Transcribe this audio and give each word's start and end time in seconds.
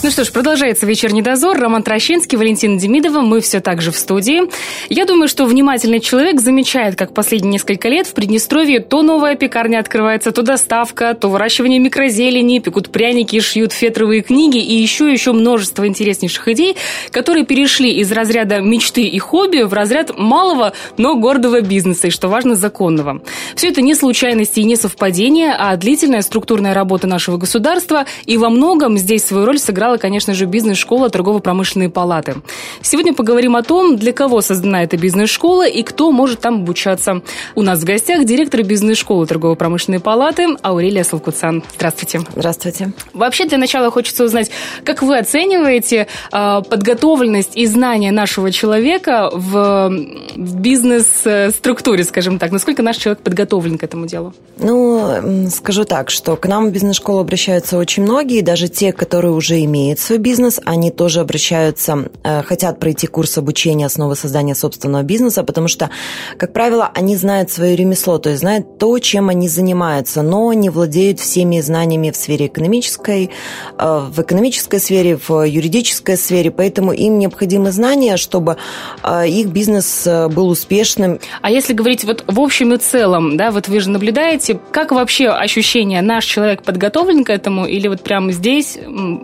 Ну 0.00 0.12
что 0.12 0.22
ж, 0.22 0.30
продолжается 0.30 0.86
вечерний 0.86 1.22
дозор. 1.22 1.58
Роман 1.58 1.82
Трощинский, 1.82 2.38
Валентина 2.38 2.78
Демидова. 2.78 3.22
Мы 3.22 3.40
все 3.40 3.58
так 3.58 3.82
же 3.82 3.90
в 3.90 3.96
студии. 3.96 4.42
Я 4.88 5.06
думаю, 5.06 5.26
что 5.26 5.44
внимательный 5.44 5.98
человек 5.98 6.40
замечает, 6.40 6.94
как 6.94 7.12
последние 7.12 7.54
несколько 7.54 7.88
лет 7.88 8.06
в 8.06 8.14
Приднестровье 8.14 8.78
то 8.78 9.02
новая 9.02 9.34
пекарня 9.34 9.80
открывается, 9.80 10.30
то 10.30 10.42
доставка, 10.42 11.14
то 11.14 11.28
выращивание 11.28 11.80
микрозелени, 11.80 12.60
пекут 12.60 12.90
пряники, 12.90 13.40
шьют 13.40 13.72
фетровые 13.72 14.22
книги 14.22 14.58
и 14.58 14.74
еще 14.74 15.10
еще 15.10 15.32
множество 15.32 15.84
интереснейших 15.84 16.46
идей, 16.46 16.76
которые 17.10 17.44
перешли 17.44 17.90
из 17.98 18.12
разряда 18.12 18.60
мечты 18.60 19.02
и 19.02 19.18
хобби 19.18 19.62
в 19.62 19.72
разряд 19.72 20.16
малого, 20.16 20.74
но 20.96 21.16
гордого 21.16 21.60
бизнеса, 21.60 22.06
и, 22.06 22.10
что 22.10 22.28
важно, 22.28 22.54
законного. 22.54 23.20
Все 23.56 23.70
это 23.70 23.82
не 23.82 23.96
случайности 23.96 24.60
и 24.60 24.64
не 24.64 24.76
совпадения, 24.76 25.56
а 25.58 25.74
длительная 25.76 26.22
структурная 26.22 26.72
работа 26.72 27.08
нашего 27.08 27.36
государства, 27.36 28.06
и 28.26 28.36
во 28.36 28.48
многом 28.48 28.96
здесь 28.96 29.24
свою 29.24 29.44
роль 29.44 29.58
сыграла 29.58 29.87
сыграла, 29.88 29.96
конечно 29.96 30.34
же, 30.34 30.44
бизнес-школа 30.44 31.08
торгово-промышленные 31.08 31.88
палаты. 31.88 32.36
Сегодня 32.82 33.14
поговорим 33.14 33.56
о 33.56 33.62
том, 33.62 33.96
для 33.96 34.12
кого 34.12 34.42
создана 34.42 34.82
эта 34.82 34.96
бизнес-школа 34.98 35.66
и 35.66 35.82
кто 35.82 36.12
может 36.12 36.40
там 36.40 36.56
обучаться. 36.56 37.22
У 37.54 37.62
нас 37.62 37.80
в 37.80 37.84
гостях 37.84 38.24
директор 38.24 38.62
бизнес-школы 38.62 39.26
торгово-промышленной 39.26 40.00
палаты 40.00 40.46
Аурелия 40.62 41.04
Салкуцан. 41.04 41.62
Здравствуйте. 41.76 42.20
Здравствуйте. 42.36 42.92
Вообще, 43.14 43.46
для 43.46 43.58
начала 43.58 43.90
хочется 43.90 44.24
узнать, 44.24 44.50
как 44.84 45.02
вы 45.02 45.18
оцениваете 45.18 46.06
э, 46.32 46.62
подготовленность 46.68 47.56
и 47.56 47.66
знания 47.66 48.12
нашего 48.12 48.52
человека 48.52 49.30
в, 49.32 49.90
в 50.36 50.60
бизнес-структуре, 50.60 52.04
скажем 52.04 52.38
так? 52.38 52.52
Насколько 52.52 52.82
наш 52.82 52.96
человек 52.96 53.22
подготовлен 53.22 53.78
к 53.78 53.84
этому 53.84 54.06
делу? 54.06 54.34
Ну, 54.58 55.48
скажу 55.50 55.84
так, 55.84 56.10
что 56.10 56.36
к 56.36 56.46
нам 56.46 56.68
в 56.68 56.72
бизнес-школу 56.72 57.20
обращаются 57.20 57.78
очень 57.78 58.02
многие, 58.02 58.42
даже 58.42 58.68
те, 58.68 58.92
которые 58.92 59.32
уже 59.32 59.62
имеют 59.64 59.77
имеют 59.78 60.00
свой 60.00 60.18
бизнес, 60.18 60.60
они 60.64 60.90
тоже 60.90 61.20
обращаются, 61.20 62.10
э, 62.24 62.42
хотят 62.42 62.80
пройти 62.80 63.06
курс 63.06 63.38
обучения 63.38 63.86
основы 63.86 64.16
создания 64.16 64.54
собственного 64.54 65.02
бизнеса, 65.02 65.44
потому 65.44 65.68
что, 65.68 65.90
как 66.36 66.52
правило, 66.52 66.90
они 66.94 67.16
знают 67.16 67.50
свое 67.50 67.76
ремесло, 67.76 68.18
то 68.18 68.30
есть 68.30 68.40
знают 68.40 68.78
то, 68.78 68.98
чем 68.98 69.28
они 69.28 69.48
занимаются, 69.48 70.22
но 70.22 70.52
не 70.52 70.70
владеют 70.70 71.20
всеми 71.20 71.60
знаниями 71.60 72.10
в 72.10 72.16
сфере 72.16 72.46
экономической, 72.46 73.30
э, 73.78 74.08
в 74.10 74.20
экономической 74.20 74.80
сфере, 74.80 75.18
в 75.28 75.44
юридической 75.44 76.16
сфере, 76.16 76.50
поэтому 76.50 76.92
им 76.92 77.18
необходимы 77.18 77.70
знания, 77.70 78.16
чтобы 78.16 78.56
э, 79.02 79.28
их 79.28 79.46
бизнес 79.48 80.06
был 80.06 80.48
успешным. 80.48 81.20
А 81.40 81.50
если 81.50 81.72
говорить 81.72 82.04
вот 82.04 82.24
в 82.26 82.40
общем 82.40 82.74
и 82.74 82.78
целом, 82.78 83.36
да, 83.36 83.50
вот 83.50 83.68
вы 83.68 83.80
же 83.80 83.90
наблюдаете, 83.90 84.60
как 84.72 84.92
вообще 84.92 85.28
ощущение, 85.28 86.02
наш 86.02 86.24
человек 86.24 86.62
подготовлен 86.62 87.24
к 87.24 87.30
этому, 87.30 87.66
или 87.66 87.88
вот 87.88 88.02
прямо 88.02 88.32
здесь 88.32 88.78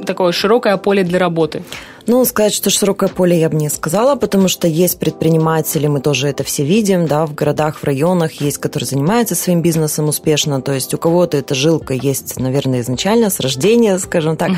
такое 0.07 0.33
широкое 0.45 0.77
поле 0.77 1.05
для 1.05 1.19
работы? 1.19 1.63
Ну, 2.07 2.23
сказать, 2.27 2.53
что 2.53 2.69
широкое 2.69 3.09
поле 3.09 3.39
я 3.39 3.49
бы 3.49 3.57
не 3.57 3.71
сказала, 3.71 4.15
потому 4.15 4.49
что 4.49 4.69
есть 4.69 4.99
предприниматели, 4.99 5.87
мы 5.87 6.01
тоже 6.01 6.29
это 6.29 6.45
все 6.45 6.63
видим, 6.63 7.07
да, 7.07 7.25
в 7.25 7.35
городах, 7.35 7.79
в 7.79 7.85
районах 7.85 8.43
есть, 8.43 8.59
которые 8.59 8.87
занимаются 8.87 9.35
своим 9.35 9.63
бизнесом 9.63 10.09
успешно, 10.09 10.61
то 10.61 10.73
есть 10.73 10.93
у 10.93 10.99
кого-то 10.99 11.39
эта 11.39 11.55
жилка 11.55 11.95
есть, 11.95 12.39
наверное, 12.39 12.83
изначально, 12.83 13.31
с 13.31 13.41
рождения, 13.41 13.99
скажем 13.99 14.37
так, 14.37 14.51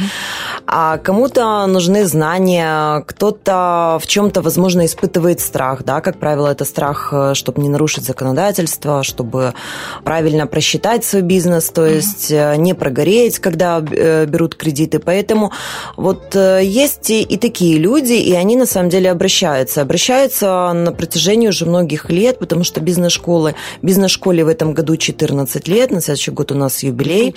а 0.67 0.99
кому-то 0.99 1.65
нужны 1.69 2.05
знания, 2.07 3.05
кто-то 3.07 4.01
в 4.03 4.07
чем-то, 4.09 4.43
возможно, 4.43 4.85
испытывает 4.85 5.39
страх, 5.39 5.85
да, 5.85 6.01
как 6.01 6.19
правило, 6.19 6.49
это 6.49 6.65
страх, 6.65 7.11
э, 7.13 7.35
чтобы 7.35 7.63
не 7.63 7.69
нарушить 7.69 8.05
законодательство, 8.05 9.05
чтобы 9.05 9.55
правильно 10.03 10.49
просчитать 10.49 11.05
свой 11.05 11.23
бизнес, 11.23 11.71
то 11.71 11.87
есть 11.87 12.33
uh-huh. 12.33 12.57
не 12.57 12.75
прогореть, 12.75 13.39
когда 13.39 13.79
э, 13.79 14.27
берут 14.27 14.57
кредиты, 14.57 14.99
поэтому 14.99 15.53
вот 15.97 16.35
есть 16.35 17.11
и 17.11 17.36
и 17.37 17.39
такие 17.39 17.77
люди, 17.79 18.15
и 18.15 18.33
они 18.33 18.57
на 18.57 18.65
самом 18.65 18.89
деле 18.89 19.11
обращаются. 19.11 19.83
Обращаются 19.83 20.73
на 20.73 20.91
протяжении 20.93 21.49
уже 21.49 21.67
многих 21.67 22.09
лет, 22.09 22.39
потому 22.39 22.65
что 22.65 22.81
бизнес-школы, 22.81 23.55
бизнес-школе 23.83 24.43
в 24.43 24.49
этом 24.49 24.73
году 24.73 24.97
14 24.97 25.69
лет, 25.69 25.91
на 25.91 26.01
следующий 26.01 26.31
год 26.31 26.53
у 26.53 26.55
нас 26.55 26.83
юбилей. 26.83 27.35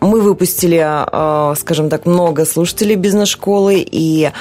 Мы 0.00 0.20
выпустили, 0.20 0.82
а, 0.82 1.54
скажем 1.56 1.88
так, 1.90 2.06
много 2.06 2.44
слушателей 2.44 2.96
бизнес-школы, 2.96 3.86
и 3.88 4.32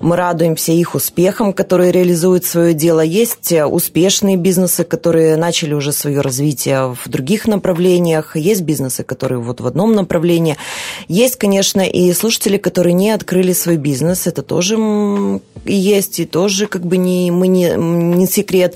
мы 0.00 0.16
радуемся 0.16 0.72
их 0.72 0.96
успехам, 0.96 1.52
которые 1.52 1.92
реализуют 1.92 2.44
свое 2.44 2.74
дело. 2.74 3.00
Есть 3.00 3.52
успешные 3.52 4.36
бизнесы, 4.36 4.82
которые 4.82 5.36
начали 5.36 5.74
уже 5.74 5.92
свое 5.92 6.20
развитие 6.20 6.96
в 7.04 7.08
других 7.08 7.46
направлениях, 7.46 8.36
есть 8.36 8.62
бизнесы, 8.62 9.04
которые 9.04 9.38
вот 9.38 9.60
в 9.60 9.66
одном 9.68 9.92
направлении. 9.92 10.56
Есть, 11.06 11.36
конечно, 11.36 11.82
и 11.82 12.12
слушатели, 12.12 12.56
которые 12.56 12.94
не 12.94 13.12
открыли 13.12 13.52
свой 13.52 13.76
бизнес. 13.76 14.26
Это 14.26 14.47
тоже 14.48 15.40
есть, 15.64 16.18
и 16.18 16.24
тоже 16.24 16.66
как 16.66 16.84
бы 16.84 16.96
не, 16.96 17.30
мы 17.30 17.46
не, 17.46 17.74
не 17.76 18.26
секрет. 18.26 18.74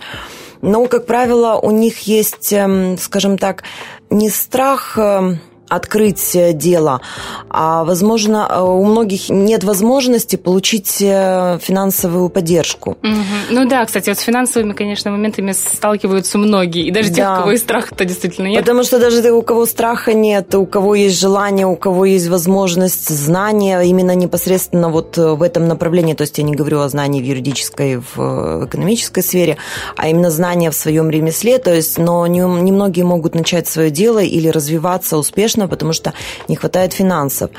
Но, 0.60 0.86
как 0.86 1.06
правило, 1.06 1.58
у 1.60 1.72
них 1.72 2.06
есть, 2.06 2.52
эм, 2.52 2.96
скажем 2.98 3.36
так, 3.36 3.64
не 4.10 4.30
страх 4.30 4.96
эм, 4.96 5.40
открыть 5.74 6.34
э, 6.34 6.52
дело, 6.52 7.00
а, 7.48 7.84
возможно, 7.84 8.46
э, 8.48 8.60
у 8.60 8.84
многих 8.84 9.30
нет 9.30 9.64
возможности 9.64 10.36
получить 10.36 10.98
э, 11.00 11.58
финансовую 11.60 12.28
поддержку. 12.28 12.98
Угу. 13.02 13.50
Ну 13.50 13.68
да, 13.68 13.84
кстати, 13.84 14.10
вот 14.10 14.18
с 14.18 14.22
финансовыми, 14.22 14.72
конечно, 14.72 15.10
моментами 15.10 15.52
сталкиваются 15.52 16.38
многие, 16.38 16.86
и 16.86 16.90
даже 16.90 17.10
да. 17.10 17.14
те, 17.14 17.22
у 17.22 17.36
кого 17.36 17.50
есть 17.52 17.64
страх-то 17.64 18.04
действительно 18.04 18.48
нет. 18.48 18.60
Потому 18.60 18.82
что 18.82 18.98
даже 18.98 19.32
у 19.32 19.42
кого 19.42 19.66
страха 19.66 20.12
нет, 20.12 20.54
у 20.54 20.66
кого 20.66 20.94
есть 20.94 21.18
желание, 21.18 21.66
у 21.66 21.76
кого 21.76 22.04
есть 22.04 22.28
возможность, 22.28 23.08
знания 23.08 23.80
именно 23.80 24.14
непосредственно 24.14 24.88
вот 24.88 25.16
в 25.16 25.42
этом 25.42 25.68
направлении, 25.68 26.14
то 26.14 26.22
есть 26.22 26.38
я 26.38 26.44
не 26.44 26.54
говорю 26.54 26.80
о 26.80 26.88
знании 26.88 27.22
в 27.22 27.24
юридической, 27.24 27.96
в 27.96 28.66
экономической 28.66 29.22
сфере, 29.22 29.56
а 29.96 30.08
именно 30.08 30.30
знания 30.30 30.70
в 30.70 30.74
своем 30.74 31.10
ремесле, 31.10 31.58
то 31.58 31.72
есть, 31.72 31.98
но 31.98 32.26
немногие 32.26 32.62
не 32.62 32.72
многие 32.72 33.02
могут 33.02 33.34
начать 33.34 33.68
свое 33.68 33.90
дело 33.90 34.18
или 34.18 34.48
развиваться 34.48 35.16
успешно 35.16 35.61
сложно, 35.62 35.68
потому 35.68 35.92
что 35.92 36.12
не 36.48 36.56
хватает 36.56 36.92
финансов. 36.92 37.50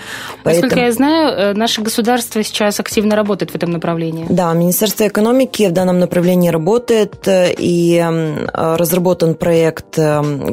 Поэтому... 0.43 0.63
Насколько 0.63 0.85
я 0.85 0.91
знаю, 0.91 1.51
э, 1.51 1.53
наше 1.53 1.81
государство 1.81 2.43
сейчас 2.43 2.79
активно 2.79 3.15
работает 3.15 3.51
в 3.51 3.55
этом 3.55 3.71
направлении. 3.71 4.25
Да, 4.29 4.53
Министерство 4.53 5.07
экономики 5.07 5.67
в 5.67 5.71
данном 5.71 5.99
направлении 5.99 6.51
работает, 6.51 7.27
э, 7.27 7.53
и 7.57 7.97
э, 7.97 8.75
разработан 8.77 9.35
проект 9.35 9.99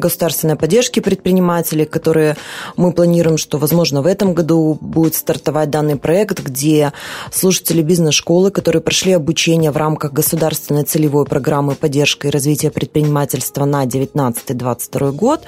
государственной 0.01 0.57
поддержки 0.57 1.01
предпринимателей, 1.01 1.85
который 1.85 2.35
мы 2.77 2.93
планируем, 2.93 3.39
что, 3.39 3.59
возможно, 3.59 4.03
в 4.03 4.07
этом 4.07 4.35
году 4.35 4.79
будет 4.81 5.15
стартовать 5.15 5.71
данный 5.71 5.97
проект, 5.97 6.41
где 6.41 6.93
слушатели 7.33 7.83
бизнес-школы, 7.83 8.51
которые 8.51 8.81
прошли 8.83 9.13
обучение 9.17 9.71
в 9.71 9.77
рамках 9.77 10.13
государственной 10.13 10.85
целевой 10.85 11.25
программы 11.25 11.75
поддержки 11.75 12.27
и 12.27 12.31
развития 12.31 12.71
предпринимательства 12.71 13.67
на 13.67 13.85
2019-2022 13.85 15.13
год, 15.13 15.41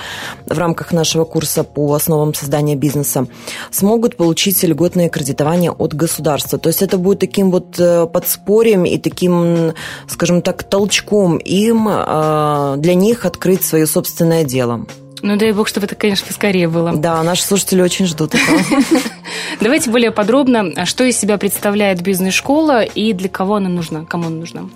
в 0.46 0.58
рамках 0.58 0.92
нашего 0.92 1.24
курса 1.24 1.64
по 1.64 1.91
основам 1.94 2.34
создания 2.34 2.76
бизнеса, 2.76 3.26
смогут 3.70 4.16
получить 4.16 4.62
льготное 4.62 5.08
кредитование 5.08 5.70
от 5.70 5.94
государства. 5.94 6.58
То 6.58 6.68
есть 6.68 6.82
это 6.82 6.98
будет 6.98 7.20
таким 7.20 7.50
вот 7.50 7.78
э, 7.78 8.06
подспорьем 8.06 8.84
и 8.84 8.98
таким, 8.98 9.72
скажем 10.08 10.42
так, 10.42 10.62
толчком 10.62 11.36
им 11.38 11.88
э, 11.88 12.74
для 12.78 12.94
них 12.94 13.24
открыть 13.24 13.64
свое 13.64 13.86
собственное 13.86 14.44
дело. 14.44 14.86
Ну, 15.22 15.36
дай 15.36 15.52
бог, 15.52 15.68
чтобы 15.68 15.86
это, 15.86 15.94
конечно, 15.94 16.26
поскорее 16.26 16.68
было. 16.68 16.92
Да, 16.96 17.22
наши 17.22 17.44
слушатели 17.44 17.80
очень 17.80 18.06
ждут 18.06 18.34
этого. 18.34 18.58
Давайте 19.60 19.88
более 19.88 20.10
подробно, 20.10 20.84
что 20.84 21.04
из 21.04 21.16
себя 21.16 21.38
представляет 21.38 22.02
бизнес-школа 22.02 22.82
и 22.82 23.12
для 23.12 23.28
кого 23.28 23.56
она 23.56 23.68
нужна, 23.68 24.04
кому 24.04 24.26
она 24.26 24.36
нужна? 24.36 24.68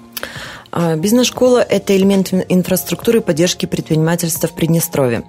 А, 0.78 0.94
бизнес-школа– 0.94 1.60
это 1.68 1.96
элемент 1.96 2.34
инфраструктуры 2.50 3.22
поддержки 3.22 3.64
предпринимательства 3.64 4.46
в 4.46 4.52
Приднестровье. 4.52 5.22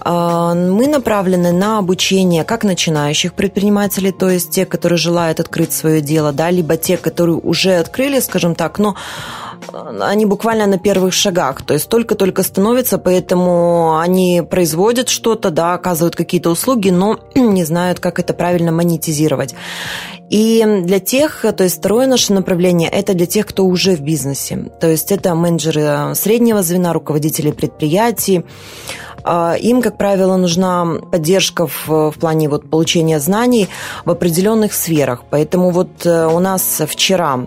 А, 0.00 0.54
мы 0.54 0.86
направлены 0.86 1.50
на 1.50 1.78
обучение 1.78 2.44
как 2.44 2.62
начинающих 2.62 3.32
предпринимателей, 3.32 4.12
то 4.12 4.28
есть 4.28 4.50
те, 4.50 4.66
которые 4.66 4.98
желают 4.98 5.40
открыть 5.40 5.72
свое 5.72 6.02
дело, 6.02 6.32
да, 6.32 6.50
либо 6.50 6.76
те, 6.76 6.98
которые 6.98 7.38
уже 7.38 7.76
открыли, 7.76 8.20
скажем 8.20 8.54
так, 8.54 8.78
но 8.78 8.94
они 10.00 10.26
буквально 10.26 10.66
на 10.66 10.78
первых 10.78 11.12
шагах, 11.12 11.62
то 11.62 11.74
есть 11.74 11.88
только-только 11.88 12.42
становятся, 12.42 12.98
поэтому 12.98 13.98
они 13.98 14.42
производят 14.48 15.08
что-то, 15.08 15.50
да, 15.50 15.74
оказывают 15.74 16.16
какие-то 16.16 16.50
услуги, 16.50 16.90
но 16.90 17.18
не 17.34 17.64
знают, 17.64 18.00
как 18.00 18.18
это 18.18 18.34
правильно 18.34 18.72
монетизировать. 18.72 19.54
И 20.30 20.64
для 20.84 20.98
тех, 20.98 21.44
то 21.56 21.64
есть 21.64 21.78
второе 21.78 22.06
наше 22.06 22.32
направление, 22.32 22.88
это 22.88 23.12
для 23.12 23.26
тех, 23.26 23.46
кто 23.46 23.66
уже 23.66 23.96
в 23.96 24.00
бизнесе. 24.00 24.70
То 24.80 24.90
есть 24.90 25.12
это 25.12 25.34
менеджеры 25.34 26.14
среднего 26.14 26.62
звена, 26.62 26.94
руководители 26.94 27.50
предприятий, 27.50 28.44
им, 29.60 29.82
как 29.82 29.96
правило, 29.96 30.36
нужна 30.36 30.86
поддержка 31.10 31.66
в, 31.66 32.10
в 32.10 32.14
плане 32.18 32.48
вот 32.48 32.68
получения 32.68 33.20
знаний 33.20 33.68
в 34.04 34.10
определенных 34.10 34.72
сферах. 34.72 35.22
Поэтому 35.30 35.70
вот 35.70 36.06
э, 36.06 36.26
у 36.26 36.38
нас 36.38 36.82
вчера 36.86 37.40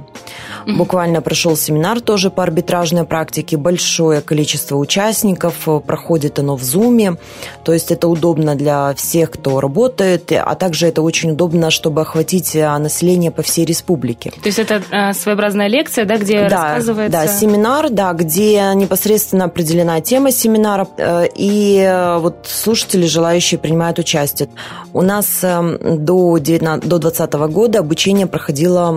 буквально 0.68 1.22
прошел 1.22 1.58
семинар 1.58 2.02
тоже 2.02 2.30
по 2.30 2.44
арбитражной 2.44 3.06
практике. 3.06 3.58
Большое 3.58 4.22
количество 4.22 4.78
участников. 4.78 5.68
Проходит 5.86 6.40
оно 6.40 6.56
в 6.56 6.62
Zoom. 6.62 7.18
То 7.64 7.74
есть 7.74 7.92
это 7.92 8.08
удобно 8.08 8.56
для 8.56 8.94
всех, 8.96 9.32
кто 9.32 9.60
работает, 9.60 10.32
а 10.32 10.56
также 10.56 10.88
это 10.88 11.02
очень 11.02 11.32
удобно, 11.32 11.72
чтобы 11.72 12.02
охватить 12.02 12.56
э, 12.56 12.78
население 12.78 13.32
по 13.32 13.42
всей 13.42 13.66
республике. 13.66 14.32
То 14.32 14.48
есть 14.48 14.60
это 14.60 14.82
э, 14.92 15.14
своеобразная 15.14 15.68
лекция, 15.68 16.06
да, 16.06 16.18
где 16.18 16.48
да, 16.48 16.76
рассказывается... 16.76 17.12
Да, 17.12 17.28
семинар, 17.28 17.90
да, 17.90 18.14
где 18.14 18.72
непосредственно 18.76 19.46
определена 19.46 20.02
тема 20.02 20.32
семинара, 20.32 20.88
и 21.36 21.65
и 21.66 22.18
вот 22.20 22.48
слушатели, 22.48 23.06
желающие, 23.08 23.60
принимают 23.60 23.98
участие. 24.00 24.50
У 24.94 25.02
нас 25.02 25.40
до 25.42 26.38
19, 26.38 26.88
до 26.88 27.00
2020 27.00 27.34
года 27.54 27.80
обучение 27.80 28.28
проходило 28.28 28.92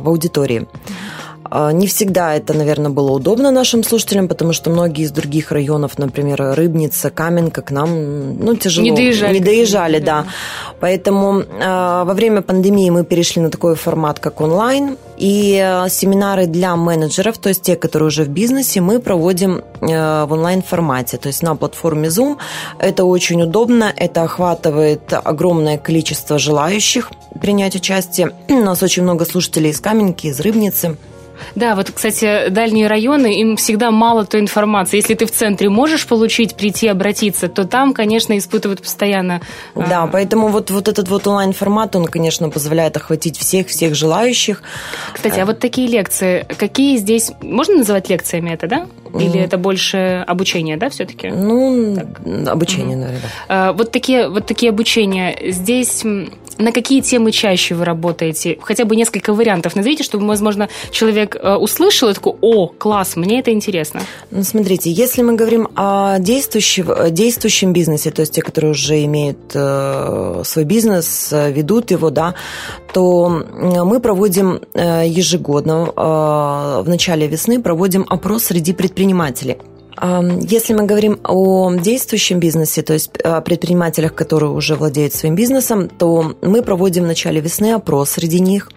в 0.00 0.08
аудитории. 0.08 0.66
Не 1.72 1.86
всегда 1.86 2.34
это, 2.34 2.54
наверное, 2.54 2.90
было 2.90 3.10
удобно 3.10 3.50
нашим 3.50 3.84
слушателям, 3.84 4.28
потому 4.28 4.52
что 4.52 4.70
многие 4.70 5.04
из 5.04 5.10
других 5.10 5.52
районов, 5.52 5.98
например, 5.98 6.54
Рыбница, 6.54 7.10
Каменка, 7.10 7.62
к 7.62 7.70
нам 7.70 8.38
ну, 8.38 8.56
тяжело. 8.56 8.84
Не 8.84 8.92
доезжали. 8.92 9.34
Не 9.34 9.40
доезжали, 9.40 9.98
да. 9.98 10.24
Поэтому 10.80 11.40
э, 11.40 12.04
во 12.06 12.14
время 12.14 12.42
пандемии 12.42 12.90
мы 12.90 13.04
перешли 13.04 13.42
на 13.42 13.50
такой 13.50 13.76
формат, 13.76 14.18
как 14.18 14.40
онлайн. 14.40 14.96
И 15.18 15.60
э, 15.62 15.88
семинары 15.88 16.46
для 16.46 16.74
менеджеров, 16.74 17.38
то 17.38 17.50
есть 17.50 17.62
те, 17.62 17.76
которые 17.76 18.08
уже 18.08 18.24
в 18.24 18.28
бизнесе, 18.28 18.80
мы 18.80 18.98
проводим 18.98 19.62
э, 19.80 20.24
в 20.24 20.32
онлайн-формате, 20.32 21.18
то 21.18 21.28
есть 21.28 21.42
на 21.42 21.54
платформе 21.54 22.08
Zoom. 22.08 22.38
Это 22.78 23.04
очень 23.04 23.42
удобно, 23.42 23.92
это 23.94 24.22
охватывает 24.22 25.12
огромное 25.12 25.78
количество 25.78 26.38
желающих 26.38 27.10
принять 27.40 27.76
участие. 27.76 28.32
У 28.48 28.54
нас 28.54 28.82
очень 28.82 29.02
много 29.02 29.24
слушателей 29.24 29.70
из 29.70 29.80
Каменки, 29.80 30.26
из 30.26 30.40
Рыбницы. 30.40 30.96
Да, 31.54 31.74
вот, 31.74 31.90
кстати, 31.90 32.48
дальние 32.48 32.86
районы, 32.86 33.40
им 33.40 33.56
всегда 33.56 33.90
мало 33.90 34.24
той 34.24 34.40
информации. 34.40 34.96
Если 34.96 35.14
ты 35.14 35.26
в 35.26 35.30
центре 35.30 35.68
можешь 35.68 36.06
получить, 36.06 36.56
прийти, 36.56 36.88
обратиться, 36.88 37.48
то 37.48 37.64
там, 37.64 37.94
конечно, 37.94 38.36
испытывают 38.36 38.82
постоянно... 38.82 39.40
А, 39.74 39.86
да, 39.86 40.06
поэтому 40.06 40.48
вот, 40.48 40.70
вот 40.70 40.88
этот 40.88 41.08
вот 41.08 41.26
онлайн-формат, 41.26 41.96
он, 41.96 42.06
конечно, 42.06 42.48
позволяет 42.48 42.96
охватить 42.96 43.38
всех, 43.38 43.68
всех 43.68 43.94
желающих. 43.94 44.62
Кстати, 45.12 45.40
а 45.40 45.46
вот 45.46 45.58
такие 45.58 45.88
лекции, 45.88 46.46
какие 46.58 46.96
здесь... 46.96 47.32
Можно 47.40 47.76
называть 47.76 48.08
лекциями 48.08 48.50
это, 48.50 48.66
да? 48.66 48.86
Или 49.18 49.40
это 49.40 49.58
больше 49.58 50.24
обучение, 50.26 50.76
да, 50.76 50.88
все-таки? 50.88 51.28
Ну, 51.28 51.94
так. 51.96 52.48
обучение, 52.48 52.96
угу. 52.96 53.04
наверное. 53.04 53.30
А, 53.48 53.72
вот 53.72 53.90
такие, 53.90 54.28
вот 54.28 54.46
такие 54.46 54.70
обучения. 54.70 55.36
Здесь 55.52 56.02
на 56.58 56.72
какие 56.72 57.00
темы 57.00 57.32
чаще 57.32 57.74
вы 57.74 57.84
работаете? 57.84 58.58
Хотя 58.60 58.84
бы 58.84 58.96
несколько 58.96 59.32
вариантов 59.32 59.76
назовите, 59.76 60.02
чтобы, 60.04 60.26
возможно, 60.26 60.68
человек 60.90 61.36
э, 61.36 61.54
услышал 61.54 62.08
и 62.08 62.14
такой, 62.14 62.34
о, 62.40 62.68
класс, 62.68 63.16
мне 63.16 63.40
это 63.40 63.52
интересно. 63.52 64.00
Ну, 64.30 64.42
смотрите, 64.42 64.90
если 64.90 65.22
мы 65.22 65.34
говорим 65.34 65.68
о 65.74 66.18
действующем, 66.18 66.86
действующем 67.10 67.72
бизнесе, 67.72 68.10
то 68.10 68.20
есть 68.20 68.34
те, 68.34 68.42
которые 68.42 68.72
уже 68.72 69.04
имеют 69.04 69.38
э, 69.54 70.42
свой 70.44 70.64
бизнес, 70.64 71.32
э, 71.32 71.52
ведут 71.52 71.90
его, 71.90 72.10
да, 72.10 72.34
то 72.92 73.28
мы 73.28 74.00
проводим 74.00 74.60
ежегодно, 74.74 75.92
в 76.82 76.84
начале 76.86 77.26
весны 77.26 77.62
проводим 77.62 78.04
опрос 78.08 78.44
среди 78.44 78.72
предпринимателей. 78.72 79.56
Если 80.00 80.74
мы 80.74 80.84
говорим 80.84 81.20
о 81.24 81.70
действующем 81.74 82.40
бизнесе, 82.40 82.82
то 82.82 82.92
есть 82.92 83.10
о 83.18 83.40
предпринимателях, 83.40 84.14
которые 84.14 84.50
уже 84.50 84.74
владеют 84.74 85.14
своим 85.14 85.34
бизнесом, 85.34 85.88
то 85.88 86.34
мы 86.40 86.62
проводим 86.62 87.04
в 87.04 87.06
начале 87.06 87.40
весны 87.40 87.72
опрос 87.72 88.10
среди 88.10 88.40
них. 88.40 88.70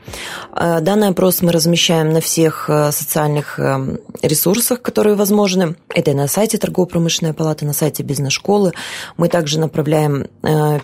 Э, 0.56 0.80
данный 0.82 1.10
опрос 1.10 1.42
мы 1.42 1.52
размещаем 1.52 2.12
на 2.12 2.22
всех 2.22 2.70
э, 2.70 2.92
социальных 2.92 3.60
э, 3.60 3.98
ресурсах, 4.22 4.82
которые 4.82 5.16
возможны. 5.16 5.76
Это 5.90 6.12
и 6.12 6.14
на 6.14 6.28
сайте 6.28 6.58
торгово-промышленной 6.58 7.34
палаты, 7.34 7.66
на 7.66 7.74
сайте 7.74 8.04
бизнес-школы. 8.04 8.74
Мы 9.18 9.30
также 9.30 9.60
направляем 9.60 10.28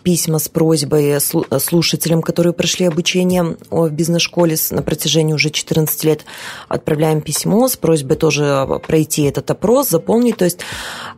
письма 0.03 0.39
с 0.39 0.47
просьбой 0.47 1.19
слушателям, 1.19 2.21
которые 2.21 2.53
прошли 2.53 2.85
обучение 2.85 3.57
в 3.69 3.89
бизнес-школе 3.89 4.55
на 4.71 4.81
протяжении 4.81 5.33
уже 5.33 5.49
14 5.49 6.03
лет. 6.03 6.25
Отправляем 6.67 7.21
письмо 7.21 7.67
с 7.67 7.77
просьбой 7.77 8.17
тоже 8.17 8.81
пройти 8.87 9.23
этот 9.23 9.49
опрос, 9.51 9.89
заполнить 9.89 10.20
компаний. 10.21 10.33
То 10.33 10.45
есть 10.45 10.61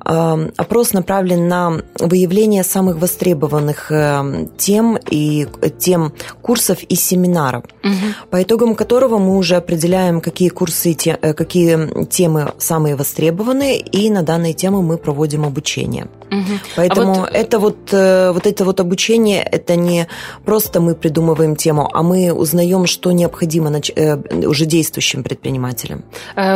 опрос 0.06 0.94
направлен 0.94 1.48
на 1.48 1.82
выявление 2.00 2.64
самых 2.64 2.98
востребованных 2.98 3.92
э, 3.92 4.48
тем 4.58 4.98
и 5.12 5.48
тем 5.80 6.12
курсов 6.42 6.84
и 6.84 6.96
семинаров, 6.96 7.64
угу. 7.84 7.94
по 8.30 8.44
итогам 8.44 8.76
которого 8.76 9.18
мы 9.18 9.38
уже 9.38 9.56
определяем, 9.56 10.20
какие 10.20 10.50
курсы, 10.50 10.96
э, 11.06 11.34
какие 11.34 12.06
темы 12.06 12.52
самые 12.58 12.96
востребованные, 12.96 13.80
и 13.80 14.10
на 14.10 14.24
данные 14.24 14.54
темы 14.54 14.82
мы 14.82 14.98
проводим 14.98 15.46
обучение. 15.46 16.08
Угу. 16.32 16.60
Поэтому 16.76 17.14
а 17.14 17.20
вот... 17.20 17.30
это 17.32 17.60
вот, 17.60 17.78
э, 17.94 18.32
вот 18.34 18.46
это 18.46 18.66
вот 18.66 18.80
обучение, 18.80 19.42
это 19.42 19.78
не 19.78 20.08
просто 20.44 20.82
мы 20.82 20.96
придумываем 20.96 21.56
тему, 21.56 21.90
а 21.94 22.04
мы 22.04 22.34
узнаем, 22.34 22.88
что 22.88 23.12
необходимо 23.14 23.72
уже 24.48 24.66
действующим 24.66 25.24
предпринимателям. 25.24 26.04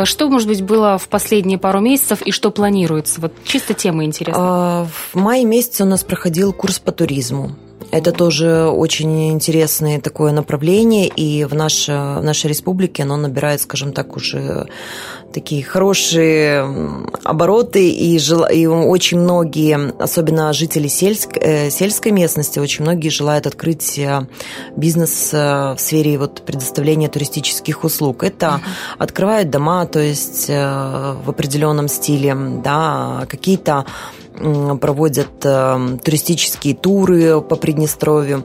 Что, 0.04 0.28
может 0.28 0.48
быть, 0.48 0.62
было 0.62 0.98
в 0.98 1.08
последние 1.08 1.58
пару 1.58 1.80
месяцев 1.80 2.20
и 2.22 2.32
что 2.38 2.52
планируется? 2.52 3.20
Вот 3.20 3.32
чисто 3.44 3.74
тема 3.74 4.04
интересна. 4.04 4.40
А, 4.40 4.86
в 4.86 5.16
мае 5.16 5.44
месяце 5.44 5.82
у 5.82 5.86
нас 5.86 6.04
проходил 6.04 6.52
курс 6.52 6.78
по 6.78 6.92
туризму. 6.92 7.50
Это 7.90 8.12
тоже 8.12 8.66
очень 8.66 9.30
интересное 9.30 10.00
такое 10.00 10.32
направление, 10.32 11.08
и 11.08 11.44
в, 11.44 11.54
наш, 11.54 11.88
в 11.88 12.20
нашей 12.22 12.48
республике 12.48 13.04
оно 13.04 13.16
набирает, 13.16 13.60
скажем 13.60 13.92
так, 13.92 14.16
уже 14.16 14.68
такие 15.32 15.62
хорошие 15.62 16.64
обороты, 17.24 17.90
и, 17.90 18.18
жел... 18.18 18.46
и 18.46 18.66
очень 18.66 19.18
многие, 19.20 19.92
особенно 19.98 20.52
жители 20.52 20.88
сельск... 20.88 21.36
Э, 21.36 21.70
сельской 21.70 22.12
местности, 22.12 22.58
очень 22.58 22.84
многие 22.84 23.10
желают 23.10 23.46
открыть 23.46 23.98
э, 23.98 24.26
бизнес 24.76 25.30
э, 25.32 25.74
в 25.74 25.78
сфере 25.78 26.18
вот 26.18 26.42
предоставления 26.42 27.08
туристических 27.08 27.84
услуг. 27.84 28.24
Это 28.24 28.46
uh-huh. 28.46 28.96
открывают 28.98 29.50
дома, 29.50 29.86
то 29.86 30.00
есть 30.00 30.48
в 30.48 31.28
определенном 31.28 31.88
стиле, 31.88 32.34
да, 32.64 33.26
какие-то 33.28 33.84
проводят 34.80 35.44
э, 35.44 35.98
туристические 36.02 36.74
туры 36.74 37.40
по 37.40 37.56
Приднестровью. 37.56 38.44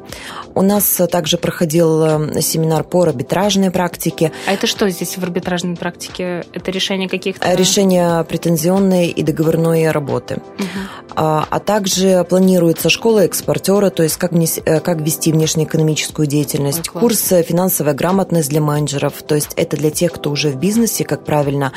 У 0.55 0.61
нас 0.61 1.01
также 1.11 1.37
проходил 1.37 2.03
э, 2.03 2.41
семинар 2.41 2.83
по 2.83 3.03
арбитражной 3.03 3.71
практике. 3.71 4.31
А 4.47 4.53
это 4.53 4.67
что 4.67 4.87
здесь 4.89 5.17
в 5.17 5.23
арбитражной 5.23 5.75
практике? 5.75 6.45
Это 6.53 6.71
решение 6.71 7.09
каких-то... 7.09 7.53
Решение 7.53 8.23
претензионной 8.23 9.07
и 9.07 9.23
договорной 9.23 9.89
работы. 9.89 10.35
Угу. 10.59 10.67
А, 11.15 11.47
а 11.49 11.59
также 11.59 12.23
планируется 12.29 12.89
школа 12.89 13.21
экспортера, 13.21 13.89
то 13.89 14.03
есть 14.03 14.17
как, 14.17 14.31
внес, 14.31 14.59
э, 14.63 14.79
как 14.79 15.01
вести 15.01 15.31
внешнеэкономическую 15.31 16.27
деятельность, 16.27 16.89
Ой, 16.93 17.01
курс 17.01 17.33
«Финансовая 17.47 17.93
грамотность» 17.93 18.49
для 18.49 18.61
менеджеров, 18.61 19.21
то 19.23 19.35
есть 19.35 19.53
это 19.55 19.75
для 19.75 19.89
тех, 19.89 20.11
кто 20.11 20.29
уже 20.29 20.49
в 20.49 20.57
бизнесе, 20.57 21.03
как 21.03 21.25
правильно, 21.25 21.73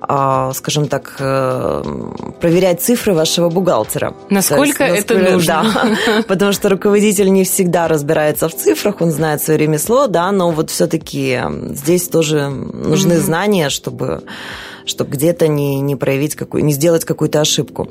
а, 0.00 0.52
скажем 0.52 0.88
так, 0.88 1.16
проверять 1.18 2.82
цифры 2.82 3.14
вашего 3.14 3.48
бухгалтера. 3.48 4.14
Насколько 4.30 4.86
есть, 4.86 5.04
это 5.04 5.18
нужно? 5.18 5.48
Да, 5.48 6.22
потому 6.26 6.52
что 6.52 6.68
руководитель 6.68 7.30
не 7.32 7.44
всегда 7.44 7.88
разбирается 7.88 8.17
в 8.48 8.54
цифрах, 8.54 9.00
он 9.00 9.10
знает 9.10 9.42
свое 9.42 9.58
ремесло, 9.58 10.06
да, 10.06 10.32
но 10.32 10.50
вот 10.50 10.70
все-таки 10.70 11.40
здесь 11.70 12.08
тоже 12.08 12.48
нужны 12.48 13.14
mm-hmm. 13.14 13.20
знания, 13.20 13.68
чтобы, 13.68 14.22
чтобы 14.84 15.10
где-то 15.10 15.48
не, 15.48 15.80
не 15.80 15.96
проявить 15.96 16.34
какую, 16.34 16.64
не 16.64 16.72
сделать 16.72 17.04
какую-то 17.04 17.40
ошибку. 17.40 17.88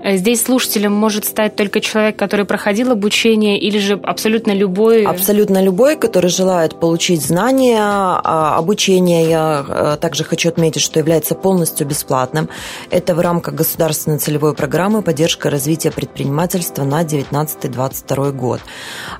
Э, 0.00 0.16
здесь 0.16 0.42
слушателем 0.42 0.92
может 0.92 1.24
стать 1.24 1.56
только 1.56 1.80
человек, 1.80 2.16
который 2.16 2.44
проходил 2.44 2.92
обучение, 2.92 3.58
или 3.58 3.78
же 3.78 3.94
абсолютно 4.02 4.52
любой? 4.52 5.04
Абсолютно 5.04 5.62
любой, 5.62 5.96
который 5.96 6.30
желает 6.30 6.78
получить 6.78 7.22
знания, 7.22 7.80
а, 7.80 8.56
обучение. 8.56 9.28
Я 9.28 9.64
э, 9.68 9.96
также 10.00 10.24
хочу 10.24 10.48
отметить, 10.48 10.82
что 10.82 10.98
является 10.98 11.34
полностью 11.34 11.86
бесплатным. 11.86 12.48
Это 12.90 13.14
в 13.14 13.20
рамках 13.20 13.54
государственной 13.54 14.18
целевой 14.18 14.54
программы 14.54 15.02
поддержка 15.02 15.50
развития 15.50 15.90
предпринимательства 15.90 16.84
на 16.84 17.02
2019-2022 17.02 18.32
год. 18.32 18.60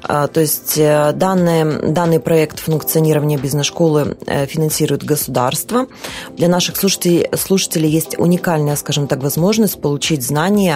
А, 0.02 0.28
то 0.28 0.40
есть 0.40 0.78
э, 0.78 1.12
данный, 1.12 1.92
данный 1.92 2.20
проект 2.20 2.60
функционирования 2.60 3.36
бизнес-школы 3.36 4.16
финансирует 4.46 5.04
государство. 5.04 5.86
Для 6.36 6.48
наших 6.48 6.76
слушателей, 6.76 7.28
слушателей 7.36 7.88
есть 7.88 8.18
уникальная, 8.18 8.76
скажем 8.76 9.06
так, 9.06 9.22
возможность 9.22 9.80
получить 9.80 10.22
знания 10.22 10.67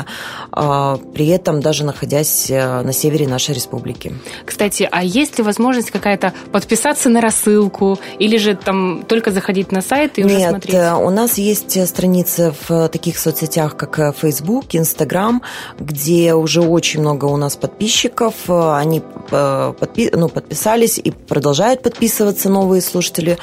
а, 0.50 0.98
при 1.14 1.28
этом 1.28 1.60
даже 1.60 1.84
находясь 1.84 2.50
э, 2.50 2.82
на 2.82 2.92
севере 2.92 3.26
нашей 3.28 3.54
республики. 3.54 4.14
Кстати, 4.44 4.88
а 4.90 5.02
есть 5.02 5.38
ли 5.38 5.44
возможность 5.44 5.90
какая-то 5.90 6.32
подписаться 6.50 7.08
на 7.08 7.20
рассылку 7.20 7.98
или 8.18 8.36
же 8.36 8.54
там 8.54 9.04
только 9.06 9.30
заходить 9.30 9.72
на 9.72 9.80
сайт 9.80 10.18
и 10.18 10.22
Нет, 10.22 10.32
уже 10.32 10.48
смотреть? 10.48 10.74
Нет, 10.74 10.94
у 10.98 11.10
нас 11.10 11.38
есть 11.38 11.86
страницы 11.88 12.54
в 12.68 12.88
таких 12.88 13.18
соцсетях, 13.18 13.76
как 13.76 14.16
Facebook, 14.16 14.74
Instagram, 14.74 15.42
где 15.78 16.34
уже 16.34 16.60
очень 16.60 17.00
много 17.00 17.26
у 17.26 17.36
нас 17.36 17.56
подписчиков. 17.56 18.34
Они 18.48 19.02
подпи 19.30 20.10
ну, 20.12 20.28
подписались 20.28 20.98
и 20.98 21.10
продолжают 21.10 21.82
подписываться 21.82 22.48
новые 22.48 22.82
слушатели. 22.82 23.38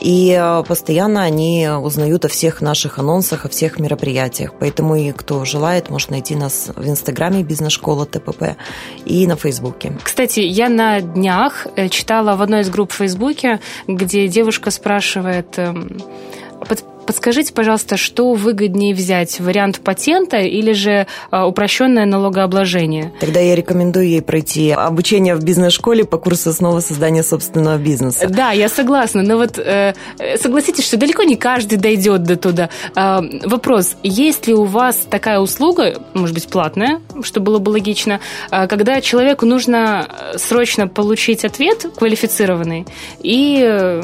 И 0.00 0.40
постоянно 0.66 1.22
они 1.22 1.68
узнают 1.68 2.24
о 2.24 2.28
всех 2.28 2.60
наших 2.60 2.98
анонсах, 2.98 3.44
о 3.44 3.48
всех 3.48 3.78
мероприятиях. 3.78 4.52
Поэтому 4.58 4.96
и 4.96 5.12
кто 5.12 5.44
желает, 5.44 5.85
может 5.90 6.10
найти 6.10 6.34
нас 6.34 6.70
в 6.74 6.88
Инстаграме 6.88 7.42
бизнес-школа 7.42 8.06
ТПП 8.06 8.56
и 9.04 9.26
на 9.26 9.36
Фейсбуке. 9.36 9.98
Кстати, 10.02 10.40
я 10.40 10.68
на 10.68 11.00
днях 11.00 11.66
э, 11.76 11.88
читала 11.88 12.36
в 12.36 12.42
одной 12.42 12.60
из 12.60 12.70
групп 12.70 12.92
в 12.92 12.96
Фейсбуке, 12.96 13.60
где 13.86 14.28
девушка 14.28 14.70
спрашивает 14.70 15.58
эм, 15.58 15.98
Подскажите, 17.06 17.52
пожалуйста, 17.52 17.96
что 17.96 18.32
выгоднее 18.32 18.94
взять? 18.94 19.38
Вариант 19.38 19.80
патента 19.80 20.38
или 20.38 20.72
же 20.72 21.06
а, 21.30 21.46
упрощенное 21.46 22.04
налогообложение? 22.04 23.12
Тогда 23.20 23.40
я 23.40 23.54
рекомендую 23.54 24.08
ей 24.08 24.22
пройти 24.22 24.70
обучение 24.70 25.36
в 25.36 25.44
бизнес-школе 25.44 26.04
по 26.04 26.18
курсу 26.18 26.50
основы 26.50 26.80
создания 26.80 27.22
собственного 27.22 27.78
бизнеса. 27.78 28.26
Да, 28.28 28.50
я 28.50 28.68
согласна. 28.68 29.22
Но 29.22 29.36
вот 29.36 29.58
э, 29.58 29.94
согласитесь, 30.36 30.84
что 30.86 30.96
далеко 30.96 31.22
не 31.22 31.36
каждый 31.36 31.78
дойдет 31.78 32.24
до 32.24 32.36
туда. 32.36 32.70
Э, 32.96 33.20
вопрос, 33.44 33.96
есть 34.02 34.46
ли 34.48 34.54
у 34.54 34.64
вас 34.64 35.06
такая 35.08 35.38
услуга, 35.38 36.02
может 36.14 36.34
быть, 36.34 36.48
платная, 36.48 37.00
что 37.22 37.40
было 37.40 37.58
бы 37.58 37.70
логично, 37.70 38.20
э, 38.50 38.66
когда 38.66 39.00
человеку 39.00 39.46
нужно 39.46 40.08
срочно 40.36 40.88
получить 40.88 41.44
ответ 41.44 41.86
квалифицированный 41.96 42.86
и 43.22 43.60
э, 43.62 44.02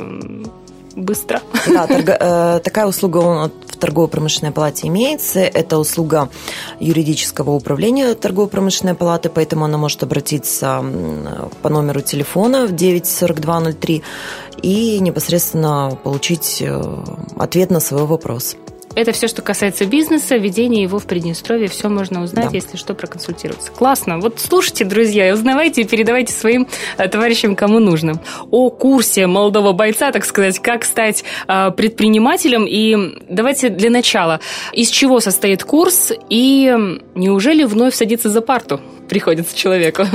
быстро. 0.97 1.41
Да, 1.67 1.87
торго, 1.87 2.17
э, 2.19 2.61
такая 2.63 2.87
услуга 2.87 3.51
в 3.67 3.77
торгово-промышленной 3.77 4.53
палате 4.53 4.89
имеется. 4.89 5.41
Это 5.41 5.79
услуга 5.79 6.29
юридического 6.81 7.51
управления 7.51 8.15
торгово-промышленной 8.15 8.95
палаты, 8.95 9.29
поэтому 9.29 9.65
она 9.65 9.79
может 9.79 10.03
обратиться 10.03 10.85
по 11.63 11.69
номеру 11.69 12.01
телефона 12.01 12.67
в 12.67 12.73
94203 12.73 14.03
и 14.63 15.01
непосредственно 15.01 15.99
получить 16.03 16.59
э, 16.61 17.05
ответ 17.37 17.71
на 17.71 17.81
свой 17.81 18.07
вопрос. 18.07 18.57
Это 18.95 19.13
все, 19.13 19.27
что 19.27 19.43
касается 19.43 19.87
бизнеса, 19.87 20.37
ведения 20.37 20.83
его 20.83 20.99
в 20.99 21.07
Приднестровье. 21.07 21.69
Все 21.69 21.89
можно 21.89 22.23
узнать, 22.23 22.51
да. 22.51 22.51
если 22.53 22.77
что, 22.77 22.95
проконсультироваться. 22.95 23.73
Классно. 23.73 24.19
Вот 24.19 24.39
слушайте, 24.39 24.85
друзья, 24.85 25.33
узнавайте 25.33 25.83
и 25.83 25.85
передавайте 25.85 26.33
своим 26.33 26.69
э, 26.99 27.09
товарищам, 27.09 27.57
кому 27.57 27.79
нужно. 27.79 28.21
О 28.51 28.71
курсе 28.71 29.27
молодого 29.27 29.73
бойца, 29.73 30.13
так 30.13 30.25
сказать, 30.25 30.59
как 30.59 30.85
стать 30.85 31.25
э, 31.49 31.71
предпринимателем. 31.71 32.67
И 32.69 33.19
давайте 33.29 33.71
для 33.71 33.91
начала, 33.91 34.41
из 34.73 34.91
чего 34.91 35.21
состоит 35.21 35.65
курс 35.65 36.13
и 36.29 36.75
неужели 37.15 37.65
вновь 37.65 37.95
садиться 37.95 38.29
за 38.29 38.43
парту 38.43 38.81
приходится 39.09 39.57
человеку? 39.57 40.07